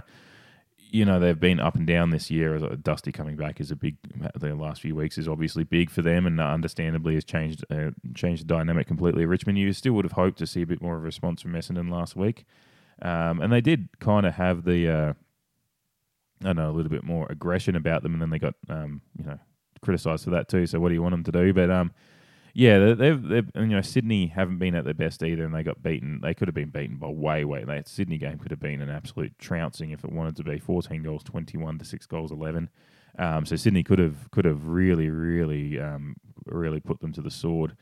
you 0.90 1.06
know 1.06 1.20
they've 1.20 1.40
been 1.40 1.60
up 1.60 1.76
and 1.76 1.86
down 1.86 2.10
this 2.10 2.32
year. 2.32 2.58
Dusty 2.60 3.12
coming 3.12 3.36
back 3.36 3.62
is 3.62 3.70
a 3.70 3.76
big. 3.76 3.98
The 4.36 4.56
last 4.56 4.82
few 4.82 4.96
weeks 4.96 5.20
is 5.20 5.28
obviously 5.28 5.64
big 5.64 5.92
for 5.92 6.02
them, 6.02 6.26
and 6.26 6.42
understandably 6.42 7.14
has 7.14 7.24
changed 7.24 7.64
uh, 7.72 7.92
changed 8.16 8.44
the 8.44 8.48
dynamic 8.48 8.88
completely. 8.88 9.26
Richmond, 9.26 9.60
you 9.60 9.72
still 9.74 9.94
would 9.94 10.06
have 10.06 10.14
hoped 10.14 10.40
to 10.40 10.48
see 10.48 10.64
a 10.64 10.68
bit 10.68 10.82
more 10.82 10.96
of 10.96 11.02
a 11.02 11.06
response 11.06 11.42
from 11.42 11.54
Essendon 11.54 11.92
last 11.92 12.16
week, 12.16 12.46
um, 13.02 13.42
and 13.42 13.54
they 13.54 13.62
did 13.62 13.90
kind 14.00 14.26
of 14.26 14.36
have 14.36 14.64
the. 14.64 14.88
Uh, 14.88 15.14
I 16.42 16.48
don't 16.48 16.58
know 16.58 16.70
a 16.70 16.74
little 16.74 16.92
bit 16.92 17.04
more 17.04 17.28
aggression 17.30 17.76
about 17.76 18.04
them, 18.04 18.14
and 18.14 18.22
then 18.22 18.30
they 18.32 18.40
got 18.40 18.56
um, 18.70 19.02
you 19.18 19.26
know 19.26 19.40
criticised 19.82 20.24
for 20.24 20.32
that 20.32 20.48
too. 20.48 20.68
So 20.68 20.80
what 20.80 20.90
do 20.90 20.94
you 20.96 21.02
want 21.02 21.14
them 21.14 21.24
to 21.24 21.32
do? 21.32 21.54
But 21.54 21.72
um, 21.72 21.92
yeah, 22.54 22.94
they've, 22.94 23.22
they've 23.22 23.50
you 23.56 23.66
know 23.68 23.82
Sydney 23.82 24.28
haven't 24.28 24.60
been 24.60 24.76
at 24.76 24.86
their 24.86 24.94
best 24.94 25.24
either, 25.24 25.44
and 25.44 25.54
they 25.54 25.64
got 25.64 25.82
beaten. 25.82 26.20
They 26.22 26.34
could 26.34 26.48
have 26.48 26.56
been 26.56 26.70
beaten 26.70 26.98
by 26.98 27.08
way, 27.08 27.44
way. 27.44 27.64
That 27.64 27.88
Sydney 27.88 28.18
game 28.18 28.38
could 28.38 28.52
have 28.52 28.60
been 28.60 28.82
an 28.82 28.90
absolute 28.90 29.38
trouncing 29.40 29.92
if 29.92 30.04
it 30.04 30.12
wanted 30.12 30.36
to 30.38 30.44
be. 30.44 30.60
Fourteen 30.60 31.04
goals, 31.04 31.24
twenty-one 31.24 31.80
to 31.80 31.86
six 31.86 32.06
goals, 32.06 32.32
eleven. 32.32 32.70
Um, 33.18 33.46
so 33.46 33.56
Sydney 33.56 33.84
could 33.84 34.00
have 34.00 34.30
could 34.32 34.46
have 34.46 34.68
really, 34.68 35.10
really, 35.10 35.80
um, 35.80 36.16
really 36.46 36.80
put 36.80 37.00
them 37.00 37.12
to 37.14 37.22
the 37.22 37.32
sword. 37.32 37.76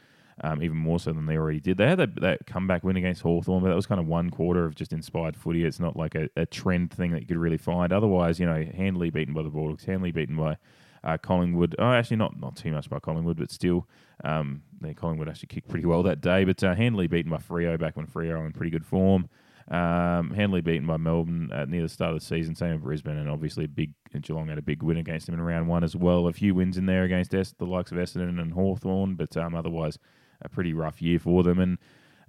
Um, 0.44 0.64
even 0.64 0.78
more 0.78 1.00
so 1.00 1.12
than 1.12 1.28
they 1.28 1.38
already 1.38 1.60
did. 1.60 1.78
They 1.78 1.88
had 1.88 2.00
that, 2.00 2.20
that 2.22 2.48
comeback 2.48 2.84
win 2.84 2.96
against 2.96 3.22
Hawthorn, 3.22 3.62
but 3.62 3.70
that 3.70 3.76
was 3.76 3.86
kind 3.86 4.00
of 4.00 4.08
one 4.08 4.32
quarter 4.32 4.66
of 4.66 4.74
just 4.74 4.92
inspired 4.92 5.38
footy. 5.38 5.66
It's 5.66 5.80
not 5.80 5.96
like 5.96 6.16
a, 6.16 6.30
a 6.36 6.48
trend 6.48 6.92
thing 6.92 7.12
that 7.12 7.22
you 7.22 7.28
could 7.28 7.38
really 7.38 7.58
find. 7.60 7.94
Otherwise, 7.94 8.40
you 8.40 8.48
know, 8.48 8.66
Handley 8.76 9.12
beaten 9.12 9.36
by 9.36 9.44
the 9.44 9.50
Bulldogs, 9.50 9.84
Handley 9.84 10.12
beaten 10.12 10.36
by 10.36 10.58
uh, 11.04 11.18
Collingwood, 11.18 11.76
oh, 11.80 11.92
actually 11.92 12.18
not 12.18 12.40
not 12.40 12.56
too 12.56 12.72
much 12.72 12.90
by 12.90 13.00
Collingwood, 13.00 13.38
but 13.38 13.52
still, 13.52 13.88
um, 14.24 14.62
Collingwood 14.96 15.30
actually 15.30 15.48
kicked 15.48 15.68
pretty 15.68 15.86
well 15.86 16.04
that 16.04 16.22
day. 16.22 16.44
But 16.44 16.64
uh, 16.64 16.76
Handley 16.76 17.08
beaten 17.08 17.32
by 17.32 17.38
Freo 17.38 17.80
back 17.80 17.98
when 17.98 18.08
Freo 18.08 18.46
in 18.46 18.54
pretty 18.54 18.72
good 18.72 18.86
form. 18.86 19.30
Um, 19.70 20.32
Handley 20.32 20.62
beaten 20.62 20.86
by 20.86 20.98
Melbourne 20.98 21.50
at 21.54 21.70
near 21.70 21.84
the 21.84 21.90
start 21.90 22.14
of 22.14 22.20
the 22.20 22.26
season, 22.26 22.56
same 22.56 22.74
with 22.74 22.84
Brisbane, 22.84 23.18
and 23.18 23.30
obviously 23.30 23.68
big 23.68 23.94
Geelong 24.22 24.50
had 24.50 24.58
a 24.58 24.62
big 24.62 24.84
win 24.84 24.98
against 24.98 25.28
them 25.28 25.36
in 25.36 25.42
round 25.42 25.68
one 25.68 25.84
as 25.84 25.96
well. 25.96 26.28
A 26.28 26.34
few 26.34 26.54
wins 26.54 26.78
in 26.78 26.86
there 26.86 27.04
against 27.04 27.34
es- 27.34 27.54
the 27.54 27.66
likes 27.66 27.92
of 27.92 27.98
Essendon 27.98 28.42
and 28.42 28.54
Hawthorn, 28.54 29.16
but 29.16 29.36
um, 29.38 29.56
otherwise 29.56 29.98
a 30.42 30.50
pretty 30.50 30.74
rough 30.74 31.02
year 31.02 31.20
for 31.20 31.44
them. 31.44 31.60
And 31.60 31.78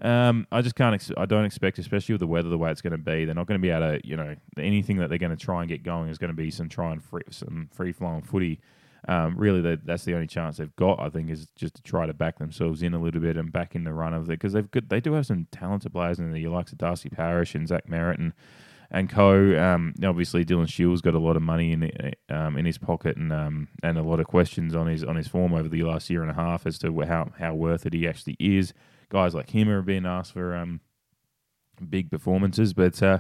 um, 0.02 0.46
I 0.52 0.62
just 0.62 0.74
can't. 0.74 0.94
Ex- 0.94 1.12
I 1.16 1.26
don't 1.26 1.44
expect, 1.44 1.78
especially 1.78 2.14
with 2.14 2.20
the 2.20 2.26
weather 2.26 2.48
the 2.48 2.58
way 2.58 2.70
it's 2.70 2.82
going 2.82 2.92
to 2.92 2.98
be, 2.98 3.24
they're 3.24 3.34
not 3.34 3.46
going 3.46 3.60
to 3.60 3.62
be 3.62 3.70
able 3.70 3.98
to. 3.98 4.06
You 4.06 4.16
know, 4.16 4.36
anything 4.58 4.96
that 4.98 5.08
they're 5.08 5.18
going 5.18 5.36
to 5.36 5.42
try 5.42 5.60
and 5.62 5.68
get 5.68 5.82
going 5.82 6.08
is 6.10 6.18
going 6.18 6.30
to 6.30 6.36
be 6.36 6.50
some 6.50 6.68
try 6.68 6.92
and 6.92 7.02
free, 7.02 7.22
some 7.30 7.68
free 7.72 7.92
flowing 7.92 8.22
footy. 8.22 8.60
um, 9.08 9.36
really 9.36 9.60
that 9.62 9.84
that's 9.84 10.04
the 10.04 10.14
only 10.14 10.26
chance 10.26 10.58
they've 10.58 10.74
got. 10.76 11.00
I 11.00 11.08
think 11.08 11.30
is 11.30 11.46
just 11.56 11.74
to 11.74 11.82
try 11.82 12.06
to 12.06 12.14
back 12.14 12.38
themselves 12.38 12.82
in 12.82 12.94
a 12.94 13.00
little 13.00 13.20
bit 13.20 13.36
and 13.36 13.52
back 13.52 13.74
in 13.74 13.84
the 13.84 13.92
run 13.92 14.14
of 14.14 14.24
it 14.24 14.28
because 14.28 14.52
they've 14.52 14.70
got 14.70 14.88
they 14.88 15.00
do 15.00 15.14
have 15.14 15.26
some 15.26 15.46
talented 15.50 15.92
players 15.92 16.18
in 16.18 16.30
there. 16.30 16.38
You 16.40 16.50
like 16.50 16.70
Darcy 16.76 17.08
Parish 17.08 17.54
and 17.54 17.66
Zach 17.66 17.86
Merrett 17.88 18.18
and 18.18 18.32
and 18.90 19.08
co. 19.10 19.58
Um, 19.58 19.94
obviously, 20.04 20.44
Dylan 20.44 20.68
Shiel's 20.68 21.00
got 21.00 21.14
a 21.14 21.18
lot 21.18 21.36
of 21.36 21.42
money 21.42 21.72
in 21.72 21.90
um, 22.28 22.56
in 22.56 22.64
his 22.64 22.78
pocket 22.78 23.16
and 23.16 23.32
um, 23.32 23.68
and 23.82 23.98
a 23.98 24.02
lot 24.02 24.20
of 24.20 24.26
questions 24.26 24.74
on 24.74 24.86
his 24.86 25.02
on 25.02 25.16
his 25.16 25.26
form 25.28 25.52
over 25.54 25.68
the 25.68 25.82
last 25.82 26.08
year 26.08 26.22
and 26.22 26.30
a 26.30 26.34
half 26.34 26.66
as 26.66 26.78
to 26.78 27.00
how 27.02 27.32
how 27.38 27.54
worth 27.54 27.86
it 27.86 27.94
he 27.94 28.06
actually 28.06 28.36
is. 28.38 28.72
Guys 29.12 29.34
like 29.34 29.50
him 29.50 29.68
are 29.68 29.82
being 29.82 30.06
asked 30.06 30.32
for 30.32 30.56
um, 30.56 30.80
big 31.88 32.10
performances, 32.10 32.72
but. 32.72 33.02
Uh, 33.02 33.18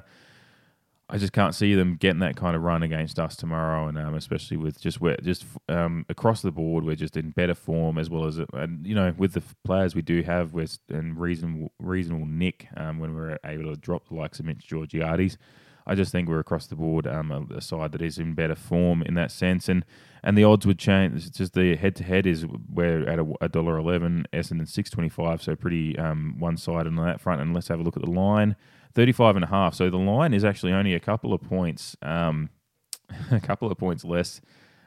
I 1.12 1.18
just 1.18 1.34
can't 1.34 1.54
see 1.54 1.74
them 1.74 1.96
getting 1.96 2.20
that 2.20 2.36
kind 2.36 2.56
of 2.56 2.62
run 2.62 2.82
against 2.82 3.18
us 3.18 3.36
tomorrow, 3.36 3.86
and 3.86 3.98
um, 3.98 4.14
especially 4.14 4.56
with 4.56 4.80
just 4.80 4.98
just 5.22 5.44
um, 5.68 6.06
across 6.08 6.40
the 6.40 6.50
board, 6.50 6.84
we're 6.84 6.96
just 6.96 7.18
in 7.18 7.32
better 7.32 7.54
form 7.54 7.98
as 7.98 8.08
well 8.08 8.24
as 8.24 8.40
and 8.54 8.86
you 8.86 8.94
know 8.94 9.12
with 9.18 9.34
the 9.34 9.42
players 9.62 9.94
we 9.94 10.00
do 10.00 10.22
have, 10.22 10.54
we're 10.54 10.66
in 10.88 11.14
reasonable 11.18 11.70
reasonable 11.78 12.24
nick 12.24 12.66
um, 12.78 12.98
when 12.98 13.14
we're 13.14 13.36
able 13.44 13.64
to 13.64 13.76
drop 13.78 14.08
the 14.08 14.14
likes 14.14 14.40
of 14.40 14.46
Mitch 14.46 14.66
Georgiades. 14.66 15.36
I 15.86 15.94
just 15.94 16.12
think 16.12 16.28
we're 16.28 16.40
across 16.40 16.66
the 16.66 16.76
board 16.76 17.06
um, 17.06 17.50
a, 17.54 17.60
side 17.60 17.92
that 17.92 18.02
is 18.02 18.18
in 18.18 18.34
better 18.34 18.54
form 18.54 19.02
in 19.02 19.14
that 19.14 19.30
sense, 19.30 19.68
and 19.68 19.84
and 20.22 20.38
the 20.38 20.44
odds 20.44 20.66
would 20.66 20.78
change. 20.78 21.26
It's 21.26 21.36
just 21.36 21.54
the 21.54 21.76
head 21.76 21.96
to 21.96 22.04
head 22.04 22.26
is 22.26 22.46
we're 22.46 23.08
at 23.08 23.18
a 23.40 23.48
dollar 23.48 23.78
eleven, 23.78 24.26
Essendon 24.32 24.68
six 24.68 24.90
twenty 24.90 25.08
five, 25.08 25.42
so 25.42 25.56
pretty 25.56 25.98
um, 25.98 26.36
one 26.38 26.56
sided 26.56 26.88
on 26.88 27.04
that 27.04 27.20
front. 27.20 27.40
And 27.40 27.54
let's 27.54 27.68
have 27.68 27.80
a 27.80 27.82
look 27.82 27.96
at 27.96 28.02
the 28.02 28.10
line. 28.10 28.56
35 28.94 29.36
and 29.36 29.44
a 29.44 29.48
half. 29.48 29.74
So 29.74 29.90
the 29.90 29.96
line 29.96 30.34
is 30.34 30.44
actually 30.44 30.72
only 30.72 30.94
a 30.94 31.00
couple 31.00 31.32
of 31.32 31.40
points, 31.40 31.96
um, 32.02 32.50
a 33.30 33.40
couple 33.40 33.70
of 33.70 33.78
points 33.78 34.04
less 34.04 34.40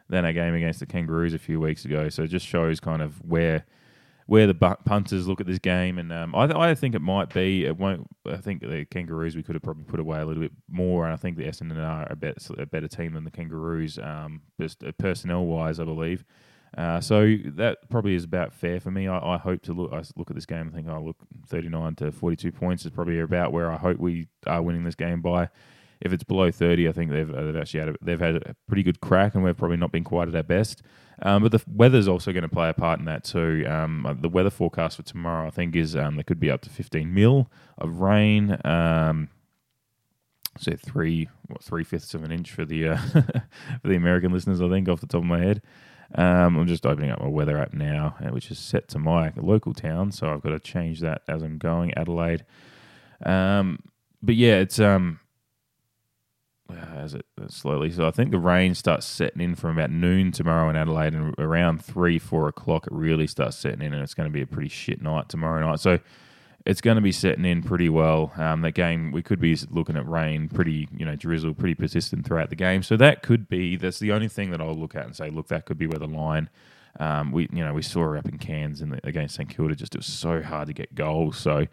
than 0.10 0.26
a 0.26 0.34
game 0.34 0.54
against 0.54 0.80
the 0.80 0.86
Kangaroos 0.86 1.34
a 1.34 1.40
few 1.40 1.60
weeks 1.60 1.86
ago. 1.86 2.10
So 2.10 2.24
it 2.24 2.28
just 2.28 2.46
shows 2.46 2.80
kind 2.80 3.02
of 3.02 3.16
where 3.26 3.66
where 4.28 4.48
the 4.48 4.56
punters 4.56 5.28
look 5.28 5.40
at 5.40 5.46
this 5.46 5.60
game, 5.60 6.00
and 6.00 6.12
um, 6.12 6.34
I, 6.34 6.48
th- 6.48 6.58
I 6.58 6.74
think 6.74 6.96
it 6.96 7.02
might 7.02 7.34
be. 7.34 7.66
It 7.66 7.78
won't. 7.78 8.08
I 8.26 8.38
think 8.38 8.62
the 8.62 8.86
Kangaroos 8.86 9.36
we 9.36 9.44
could 9.44 9.56
have 9.56 9.62
probably 9.62 9.84
put 9.84 10.00
away 10.00 10.20
a 10.20 10.26
little 10.26 10.42
bit 10.42 10.52
more, 10.68 11.06
and 11.06 11.14
I 11.14 11.18
think 11.18 11.38
the 11.38 11.44
Essendon 11.44 11.78
are 11.78 12.08
a 12.10 12.16
better, 12.16 12.40
a 12.58 12.66
better 12.66 12.88
team 12.88 13.14
than 13.14 13.24
the 13.24 13.32
Kangaroos, 13.32 14.00
um, 14.00 14.42
just 14.60 14.84
uh, 14.84 14.92
personnel 14.94 15.46
wise, 15.46 15.80
I 15.80 15.84
believe. 15.84 16.26
Uh, 16.76 17.00
so 17.00 17.36
that 17.46 17.90
probably 17.90 18.16
is 18.16 18.24
about 18.24 18.52
fair 18.52 18.80
for 18.80 18.92
me. 18.92 19.08
I, 19.08 19.18
I, 19.18 19.38
hope 19.38 19.62
to 19.64 19.74
look. 19.74 19.94
I 19.94 20.04
look 20.18 20.30
at 20.30 20.36
this 20.36 20.46
game 20.46 20.62
and 20.62 20.74
think, 20.74 20.88
oh, 20.90 21.02
look, 21.02 21.18
thirty-nine 21.48 21.96
to 21.96 22.12
forty-two 22.12 22.52
points 22.52 22.84
is 22.84 22.92
probably 22.92 23.20
about 23.20 23.54
where 23.54 23.72
I 23.72 23.78
hope 23.78 24.00
we 24.00 24.28
are 24.48 24.62
winning 24.62 24.84
this 24.84 24.96
game 24.96 25.22
by. 25.22 25.50
If 26.02 26.14
it's 26.14 26.24
below 26.24 26.52
thirty, 26.52 26.88
I 26.88 26.92
think 26.92 27.12
they've, 27.12 27.28
they've 27.28 27.56
actually 27.56 27.80
had 27.80 27.90
a, 27.90 27.96
they've 28.02 28.20
had 28.20 28.36
a 28.36 28.56
pretty 28.68 28.84
good 28.84 29.02
crack, 29.02 29.36
and 29.36 29.44
we've 29.44 29.58
probably 29.58 29.78
not 29.78 29.92
been 29.92 30.04
quite 30.04 30.28
at 30.28 30.36
our 30.36 30.44
best. 30.44 30.82
Um, 31.22 31.44
but 31.44 31.52
the 31.52 31.64
weather's 31.68 32.08
also 32.08 32.34
going 32.34 32.44
to 32.44 32.50
play 32.50 32.70
a 32.70 32.74
part 32.74 33.00
in 33.00 33.06
that 33.06 33.24
too. 33.24 33.66
Um, 33.68 34.06
uh, 34.06 34.14
the 34.14 34.30
weather 34.30 34.50
forecast 34.50 34.98
for 34.98 35.04
tomorrow, 35.04 35.48
I 35.48 35.50
think, 35.50 35.76
is 35.76 35.96
um, 35.96 36.16
there 36.16 36.24
could 36.24 36.40
be 36.40 36.52
up 36.52 36.62
to 36.62 36.70
fifteen 36.70 37.14
mil 37.14 37.50
of 37.78 38.02
rain. 38.02 38.58
Um, 38.66 39.30
so 40.58 40.74
three, 40.76 41.30
what 41.48 41.64
three 41.64 41.84
fifths 41.84 42.14
of 42.14 42.24
an 42.24 42.32
inch 42.32 42.52
for 42.52 42.66
the 42.66 42.90
uh, 42.90 42.98
for 43.82 43.88
the 43.88 43.96
American 43.96 44.32
listeners, 44.32 44.62
I 44.62 44.70
think, 44.70 44.90
off 44.90 45.02
the 45.02 45.08
top 45.08 45.22
of 45.22 45.26
my 45.26 45.40
head. 45.40 45.62
Um, 46.14 46.58
I'm 46.58 46.68
just 46.68 46.86
opening 46.86 47.12
up 47.12 47.20
my 47.20 47.28
weather 47.28 47.58
app 47.58 47.74
now, 47.74 48.16
uh, 48.24 48.30
which 48.30 48.52
is 48.52 48.60
set 48.60 48.88
to 48.90 49.00
my 49.00 49.34
local 49.36 49.74
town, 49.74 50.12
so 50.12 50.32
I've 50.32 50.42
got 50.42 50.52
to 50.52 50.60
change 50.60 51.00
that 51.02 51.24
as 51.28 51.42
I'm 51.42 51.58
going. 51.58 51.94
Adelaide. 51.96 52.46
Um, 53.26 53.80
but 54.22 54.36
yeah, 54.36 54.56
it's 54.56 54.80
um, 54.80 55.20
as 56.70 57.14
it 57.14 57.26
slowly. 57.50 57.92
So 57.92 58.08
I 58.08 58.12
think 58.12 58.32
the 58.32 58.40
rain 58.40 58.74
starts 58.76 59.06
setting 59.06 59.42
in 59.42 59.56
from 59.56 59.78
about 59.78 59.92
noon 59.92 60.32
tomorrow 60.32 60.70
in 60.70 60.76
Adelaide, 60.76 61.14
and 61.14 61.36
around 61.38 61.84
three, 61.84 62.20
four 62.20 62.48
o'clock, 62.48 62.88
it 62.88 62.94
really 62.94 63.28
starts 63.28 63.58
setting 63.58 63.82
in, 63.82 63.94
and 63.94 64.02
it's 64.02 64.14
going 64.14 64.30
to 64.30 64.34
be 64.34 64.42
a 64.42 64.48
pretty 64.48 64.70
shit 64.70 65.02
night 65.02 65.30
tomorrow 65.30 65.66
night. 65.66 65.80
So 65.80 66.00
it's 66.66 66.82
going 66.82 66.96
to 66.96 67.02
be 67.02 67.12
setting 67.12 67.46
in 67.46 67.62
pretty 67.62 67.90
well. 67.90 68.34
Um, 68.38 68.62
that 68.62 68.72
game, 68.72 69.12
we 69.12 69.22
could 69.22 69.40
be 69.40 69.56
looking 69.70 69.96
at 69.96 70.08
rain, 70.08 70.50
pretty, 70.50 70.88
you 70.98 71.06
know, 71.06 71.16
drizzle, 71.16 71.54
pretty 71.54 71.76
persistent 71.76 72.26
throughout 72.26 72.50
the 72.50 72.56
game. 72.56 72.82
So 72.82 72.98
that 72.98 73.22
could 73.22 73.48
be, 73.48 73.76
that's 73.76 74.00
the 74.00 74.12
only 74.12 74.28
thing 74.28 74.50
that 74.50 74.62
I'll 74.62 74.74
look 74.74 74.96
at 74.96 75.06
and 75.06 75.16
say, 75.16 75.30
look, 75.30 75.50
that 75.50 75.66
could 75.66 75.78
be 75.78 75.86
where 75.86 76.00
the 76.00 76.08
line. 76.08 76.50
Um, 77.00 77.32
we, 77.32 77.48
you 77.52 77.64
know, 77.64 77.74
we 77.74 77.84
saw 77.84 78.02
her 78.02 78.18
up 78.18 78.28
in 78.28 78.40
Cairns 78.40 78.82
in 78.82 78.90
the, 78.90 79.00
against 79.04 79.36
St 79.36 79.50
Kilda. 79.50 79.76
Just 79.76 79.94
it 79.94 80.00
was 80.00 80.08
so 80.08 80.42
hard 80.42 80.68
to 80.68 80.74
get 80.74 80.96
goals. 80.96 81.38
So 81.38 81.68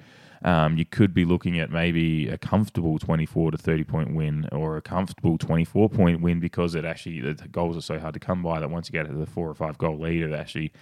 um, 0.44 0.76
you 0.76 0.84
could 0.84 1.14
be 1.14 1.24
looking 1.24 1.58
at 1.60 1.70
maybe 1.70 2.28
a 2.28 2.36
comfortable 2.36 2.98
24 2.98 3.52
to 3.52 3.58
30 3.58 3.84
point 3.84 4.14
win 4.14 4.48
or 4.50 4.76
a 4.76 4.82
comfortable 4.82 5.38
24 5.38 5.88
point 5.88 6.20
win 6.20 6.40
because 6.40 6.74
it 6.74 6.84
actually 6.84 7.20
the 7.20 7.34
goals 7.48 7.76
are 7.76 7.82
so 7.82 7.98
hard 7.98 8.14
to 8.14 8.20
come 8.20 8.42
by 8.42 8.58
that 8.58 8.70
once 8.70 8.88
you 8.88 8.92
get 8.92 9.06
to 9.08 9.14
the 9.14 9.26
four 9.26 9.48
or 9.48 9.54
five 9.54 9.78
goal 9.78 9.98
lead, 9.98 10.22
it 10.22 10.32
actually, 10.32 10.72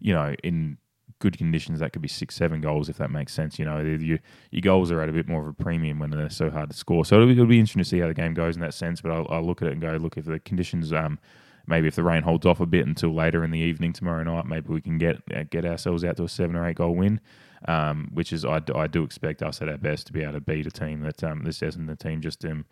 you 0.00 0.12
know, 0.12 0.34
in 0.42 0.78
good 1.20 1.38
conditions, 1.38 1.78
that 1.78 1.92
could 1.92 2.02
be 2.02 2.08
six, 2.08 2.34
seven 2.34 2.60
goals 2.60 2.88
if 2.88 2.96
that 2.96 3.10
makes 3.10 3.32
sense. 3.32 3.58
You 3.58 3.64
know, 3.64 3.80
your, 3.80 4.18
your 4.50 4.60
goals 4.60 4.90
are 4.90 5.00
at 5.00 5.08
a 5.08 5.12
bit 5.12 5.28
more 5.28 5.42
of 5.42 5.48
a 5.48 5.52
premium 5.52 6.00
when 6.00 6.10
they're 6.10 6.28
so 6.28 6.50
hard 6.50 6.70
to 6.70 6.76
score. 6.76 7.04
So 7.04 7.16
it'll 7.16 7.28
be, 7.28 7.32
it'll 7.34 7.46
be 7.46 7.60
interesting 7.60 7.82
to 7.82 7.88
see 7.88 8.00
how 8.00 8.08
the 8.08 8.14
game 8.14 8.34
goes 8.34 8.56
in 8.56 8.62
that 8.62 8.74
sense. 8.74 9.00
But 9.00 9.12
I'll, 9.12 9.26
I'll 9.30 9.46
look 9.46 9.62
at 9.62 9.68
it 9.68 9.72
and 9.72 9.80
go, 9.80 9.92
look, 9.92 10.16
if 10.16 10.24
the 10.24 10.40
conditions, 10.40 10.92
um, 10.92 11.20
maybe 11.66 11.88
if 11.88 11.94
the 11.94 12.02
rain 12.02 12.22
holds 12.22 12.46
off 12.46 12.60
a 12.60 12.66
bit 12.66 12.86
until 12.86 13.14
later 13.14 13.44
in 13.44 13.50
the 13.50 13.58
evening 13.58 13.92
tomorrow 13.92 14.22
night, 14.22 14.46
maybe 14.46 14.68
we 14.68 14.80
can 14.80 14.98
get 14.98 15.22
uh, 15.34 15.44
get 15.50 15.64
ourselves 15.64 16.04
out 16.04 16.16
to 16.18 16.24
a 16.24 16.28
seven 16.28 16.56
or 16.56 16.66
eight 16.66 16.76
goal 16.76 16.94
win. 16.94 17.20
Um, 17.66 18.10
which 18.12 18.30
is 18.30 18.44
I, 18.44 18.60
I 18.74 18.86
do 18.86 19.04
expect 19.04 19.42
us 19.42 19.62
at 19.62 19.70
our 19.70 19.78
best 19.78 20.08
to 20.08 20.12
be 20.12 20.22
able 20.22 20.34
to 20.34 20.40
beat 20.40 20.66
a 20.66 20.70
team 20.70 21.00
that 21.00 21.24
um, 21.24 21.44
this 21.44 21.60
the 21.60 21.96
team 21.98 22.20
just 22.20 22.44
um, 22.44 22.66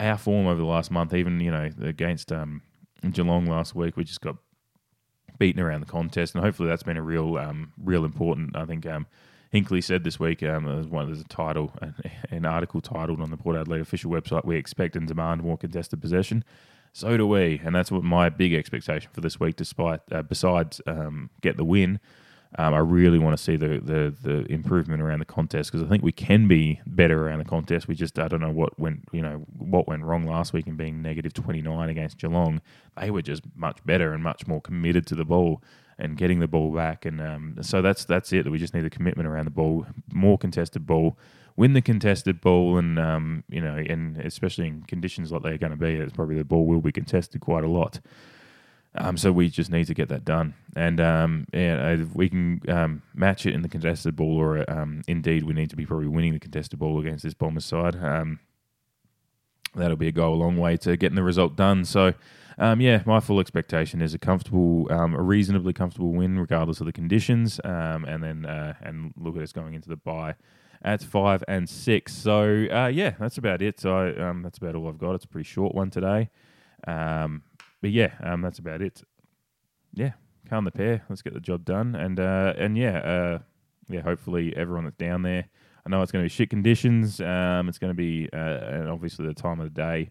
our 0.00 0.16
form 0.16 0.46
over 0.46 0.58
the 0.58 0.66
last 0.66 0.90
month, 0.90 1.12
even 1.12 1.40
you 1.40 1.50
know 1.50 1.68
against 1.82 2.32
um, 2.32 2.62
Geelong 3.10 3.46
last 3.46 3.74
week, 3.74 3.96
we 3.96 4.04
just 4.04 4.20
got 4.20 4.36
beaten 5.38 5.62
around 5.62 5.80
the 5.80 5.86
contest, 5.86 6.34
and 6.34 6.44
hopefully 6.44 6.68
that's 6.68 6.82
been 6.82 6.96
a 6.96 7.02
real, 7.02 7.36
um, 7.36 7.72
real 7.82 8.04
important. 8.04 8.56
I 8.56 8.64
think 8.64 8.86
um, 8.86 9.06
Hinkley 9.54 9.82
said 9.82 10.04
this 10.04 10.18
week 10.18 10.42
um, 10.42 10.64
there's 10.64 11.20
a 11.20 11.24
title, 11.24 11.72
an 12.30 12.44
article 12.44 12.80
titled 12.80 13.20
on 13.20 13.30
the 13.30 13.36
Port 13.36 13.56
Adelaide 13.56 13.80
official 13.80 14.10
website. 14.10 14.44
We 14.44 14.56
expect 14.56 14.96
and 14.96 15.06
demand 15.06 15.42
more 15.42 15.56
contested 15.56 16.00
possession. 16.00 16.44
So 16.98 17.16
do 17.16 17.28
we, 17.28 17.60
and 17.64 17.76
that's 17.76 17.92
what 17.92 18.02
my 18.02 18.28
big 18.28 18.52
expectation 18.52 19.08
for 19.12 19.20
this 19.20 19.38
week. 19.38 19.54
Despite 19.54 20.00
uh, 20.10 20.22
besides 20.22 20.80
um, 20.84 21.30
get 21.42 21.56
the 21.56 21.62
win, 21.62 22.00
um, 22.58 22.74
I 22.74 22.78
really 22.78 23.20
want 23.20 23.38
to 23.38 23.40
see 23.40 23.54
the, 23.54 23.78
the, 23.78 24.12
the 24.20 24.52
improvement 24.52 25.00
around 25.00 25.20
the 25.20 25.24
contest 25.24 25.70
because 25.70 25.86
I 25.86 25.88
think 25.88 26.02
we 26.02 26.10
can 26.10 26.48
be 26.48 26.80
better 26.88 27.28
around 27.28 27.38
the 27.38 27.44
contest. 27.44 27.86
We 27.86 27.94
just 27.94 28.18
I 28.18 28.26
don't 28.26 28.40
know 28.40 28.50
what 28.50 28.76
went 28.80 29.04
you 29.12 29.22
know 29.22 29.46
what 29.56 29.86
went 29.86 30.02
wrong 30.02 30.26
last 30.26 30.52
week 30.52 30.66
in 30.66 30.74
being 30.74 31.00
negative 31.00 31.32
twenty 31.32 31.62
nine 31.62 31.88
against 31.88 32.18
Geelong. 32.18 32.60
They 33.00 33.12
were 33.12 33.22
just 33.22 33.44
much 33.54 33.78
better 33.86 34.12
and 34.12 34.20
much 34.20 34.48
more 34.48 34.60
committed 34.60 35.06
to 35.06 35.14
the 35.14 35.24
ball 35.24 35.62
and 36.00 36.16
getting 36.16 36.40
the 36.40 36.48
ball 36.48 36.74
back. 36.74 37.04
And 37.04 37.20
um, 37.20 37.58
so 37.60 37.80
that's 37.80 38.06
that's 38.06 38.32
it. 38.32 38.50
We 38.50 38.58
just 38.58 38.74
need 38.74 38.80
the 38.80 38.90
commitment 38.90 39.28
around 39.28 39.44
the 39.44 39.52
ball, 39.52 39.86
more 40.12 40.36
contested 40.36 40.84
ball, 40.84 41.16
win 41.58 41.72
the 41.72 41.82
contested 41.82 42.40
ball, 42.40 42.78
and 42.78 42.98
um, 43.00 43.42
you 43.48 43.60
know, 43.60 43.74
and 43.76 44.16
especially 44.18 44.68
in 44.68 44.82
conditions 44.84 45.32
like 45.32 45.42
they're 45.42 45.58
going 45.58 45.72
to 45.72 45.76
be, 45.76 45.94
it's 45.94 46.12
probably 46.12 46.36
the 46.36 46.44
ball 46.44 46.64
will 46.64 46.80
be 46.80 46.92
contested 46.92 47.40
quite 47.40 47.64
a 47.64 47.68
lot. 47.68 47.98
Um, 48.94 49.16
so 49.16 49.32
we 49.32 49.50
just 49.50 49.70
need 49.70 49.86
to 49.88 49.94
get 49.94 50.08
that 50.08 50.24
done, 50.24 50.54
and 50.76 51.00
um, 51.00 51.46
yeah, 51.52 51.90
if 51.90 52.14
we 52.14 52.28
can 52.28 52.62
um, 52.68 53.02
match 53.12 53.44
it 53.44 53.54
in 53.54 53.62
the 53.62 53.68
contested 53.68 54.14
ball, 54.14 54.36
or 54.36 54.70
um, 54.70 55.02
indeed 55.08 55.42
we 55.42 55.52
need 55.52 55.68
to 55.70 55.76
be 55.76 55.84
probably 55.84 56.06
winning 56.06 56.32
the 56.32 56.38
contested 56.38 56.78
ball 56.78 57.00
against 57.00 57.24
this 57.24 57.34
Bombers 57.34 57.64
side. 57.64 57.96
Um, 57.96 58.38
that'll 59.74 59.96
be 59.96 60.08
a 60.08 60.12
go 60.12 60.32
a 60.32 60.34
long 60.34 60.56
way 60.56 60.76
to 60.78 60.96
getting 60.96 61.16
the 61.16 61.22
result 61.22 61.56
done. 61.56 61.84
So, 61.84 62.14
um, 62.56 62.80
yeah, 62.80 63.02
my 63.04 63.20
full 63.20 63.40
expectation 63.40 64.00
is 64.00 64.14
a 64.14 64.18
comfortable, 64.18 64.88
a 64.90 65.22
reasonably 65.22 65.72
comfortable 65.72 66.12
win, 66.12 66.38
regardless 66.38 66.80
of 66.80 66.86
the 66.86 66.92
conditions, 66.92 67.60
and 67.64 68.22
then 68.22 68.46
uh, 68.46 68.74
and 68.80 69.12
look 69.16 69.36
at 69.36 69.42
us 69.42 69.52
going 69.52 69.74
into 69.74 69.88
the 69.88 69.96
bye 69.96 70.36
at 70.82 71.02
five 71.02 71.42
and 71.48 71.68
six. 71.68 72.14
So 72.14 72.66
uh, 72.70 72.90
yeah, 72.92 73.14
that's 73.18 73.38
about 73.38 73.62
it. 73.62 73.80
So 73.80 74.14
that's 74.42 74.58
about 74.58 74.74
all 74.74 74.88
I've 74.88 74.98
got. 74.98 75.14
It's 75.14 75.24
a 75.24 75.28
pretty 75.28 75.48
short 75.48 75.74
one 75.74 75.90
today. 75.90 76.30
Um, 76.86 77.42
but 77.80 77.90
yeah, 77.90 78.14
um, 78.22 78.40
that's 78.42 78.58
about 78.58 78.82
it. 78.82 79.02
Yeah, 79.94 80.12
calm 80.48 80.64
the 80.64 80.70
pair. 80.70 81.02
Let's 81.08 81.22
get 81.22 81.34
the 81.34 81.40
job 81.40 81.64
done. 81.64 81.94
And 81.94 82.20
uh, 82.20 82.54
and 82.56 82.76
yeah, 82.76 82.98
uh, 82.98 83.38
yeah. 83.88 84.02
Hopefully, 84.02 84.54
everyone 84.56 84.84
that's 84.84 84.96
down 84.96 85.22
there. 85.22 85.48
I 85.86 85.90
know 85.90 86.02
it's 86.02 86.12
going 86.12 86.22
to 86.22 86.26
be 86.26 86.34
shit 86.34 86.50
conditions. 86.50 87.20
Um, 87.20 87.68
it's 87.68 87.78
going 87.78 87.90
to 87.90 87.96
be, 87.96 88.28
uh, 88.30 88.36
and 88.36 88.88
obviously 88.90 89.26
the 89.26 89.32
time 89.32 89.58
of 89.58 89.72
the 89.72 89.80
day 89.80 90.10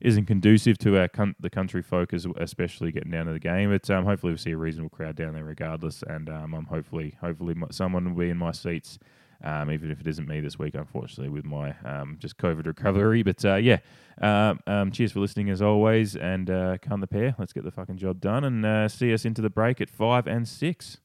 isn't 0.00 0.26
conducive 0.26 0.78
to 0.78 0.98
our 0.98 1.06
con- 1.06 1.36
the 1.38 1.48
country 1.48 1.80
folk, 1.80 2.12
especially 2.12 2.90
getting 2.90 3.12
down 3.12 3.26
to 3.26 3.32
the 3.32 3.38
game. 3.38 3.70
But 3.70 3.88
um, 3.88 4.04
hopefully, 4.04 4.32
we'll 4.32 4.38
see 4.38 4.50
a 4.50 4.56
reasonable 4.56 4.90
crowd 4.90 5.14
down 5.14 5.34
there, 5.34 5.44
regardless. 5.44 6.02
And 6.06 6.28
um, 6.28 6.54
I'm 6.54 6.64
hopefully, 6.64 7.16
hopefully, 7.20 7.54
someone 7.70 8.04
will 8.12 8.20
be 8.20 8.30
in 8.30 8.36
my 8.36 8.52
seats 8.52 8.98
um, 9.42 9.70
even 9.70 9.90
if 9.90 10.00
it 10.00 10.06
isn't 10.06 10.28
me 10.28 10.40
this 10.40 10.58
week, 10.58 10.74
unfortunately, 10.74 11.28
with 11.28 11.44
my 11.44 11.74
um, 11.84 12.16
just 12.18 12.36
COVID 12.38 12.66
recovery. 12.66 13.22
But 13.22 13.44
uh, 13.44 13.56
yeah, 13.56 13.78
uh, 14.20 14.54
um, 14.66 14.90
cheers 14.92 15.12
for 15.12 15.20
listening 15.20 15.50
as 15.50 15.60
always, 15.60 16.16
and 16.16 16.50
uh, 16.50 16.78
come 16.80 17.00
the 17.00 17.06
pair. 17.06 17.34
Let's 17.38 17.52
get 17.52 17.64
the 17.64 17.70
fucking 17.70 17.96
job 17.98 18.20
done 18.20 18.44
and 18.44 18.64
uh, 18.64 18.88
see 18.88 19.12
us 19.12 19.24
into 19.24 19.42
the 19.42 19.50
break 19.50 19.80
at 19.80 19.90
five 19.90 20.26
and 20.26 20.46
six. 20.46 20.98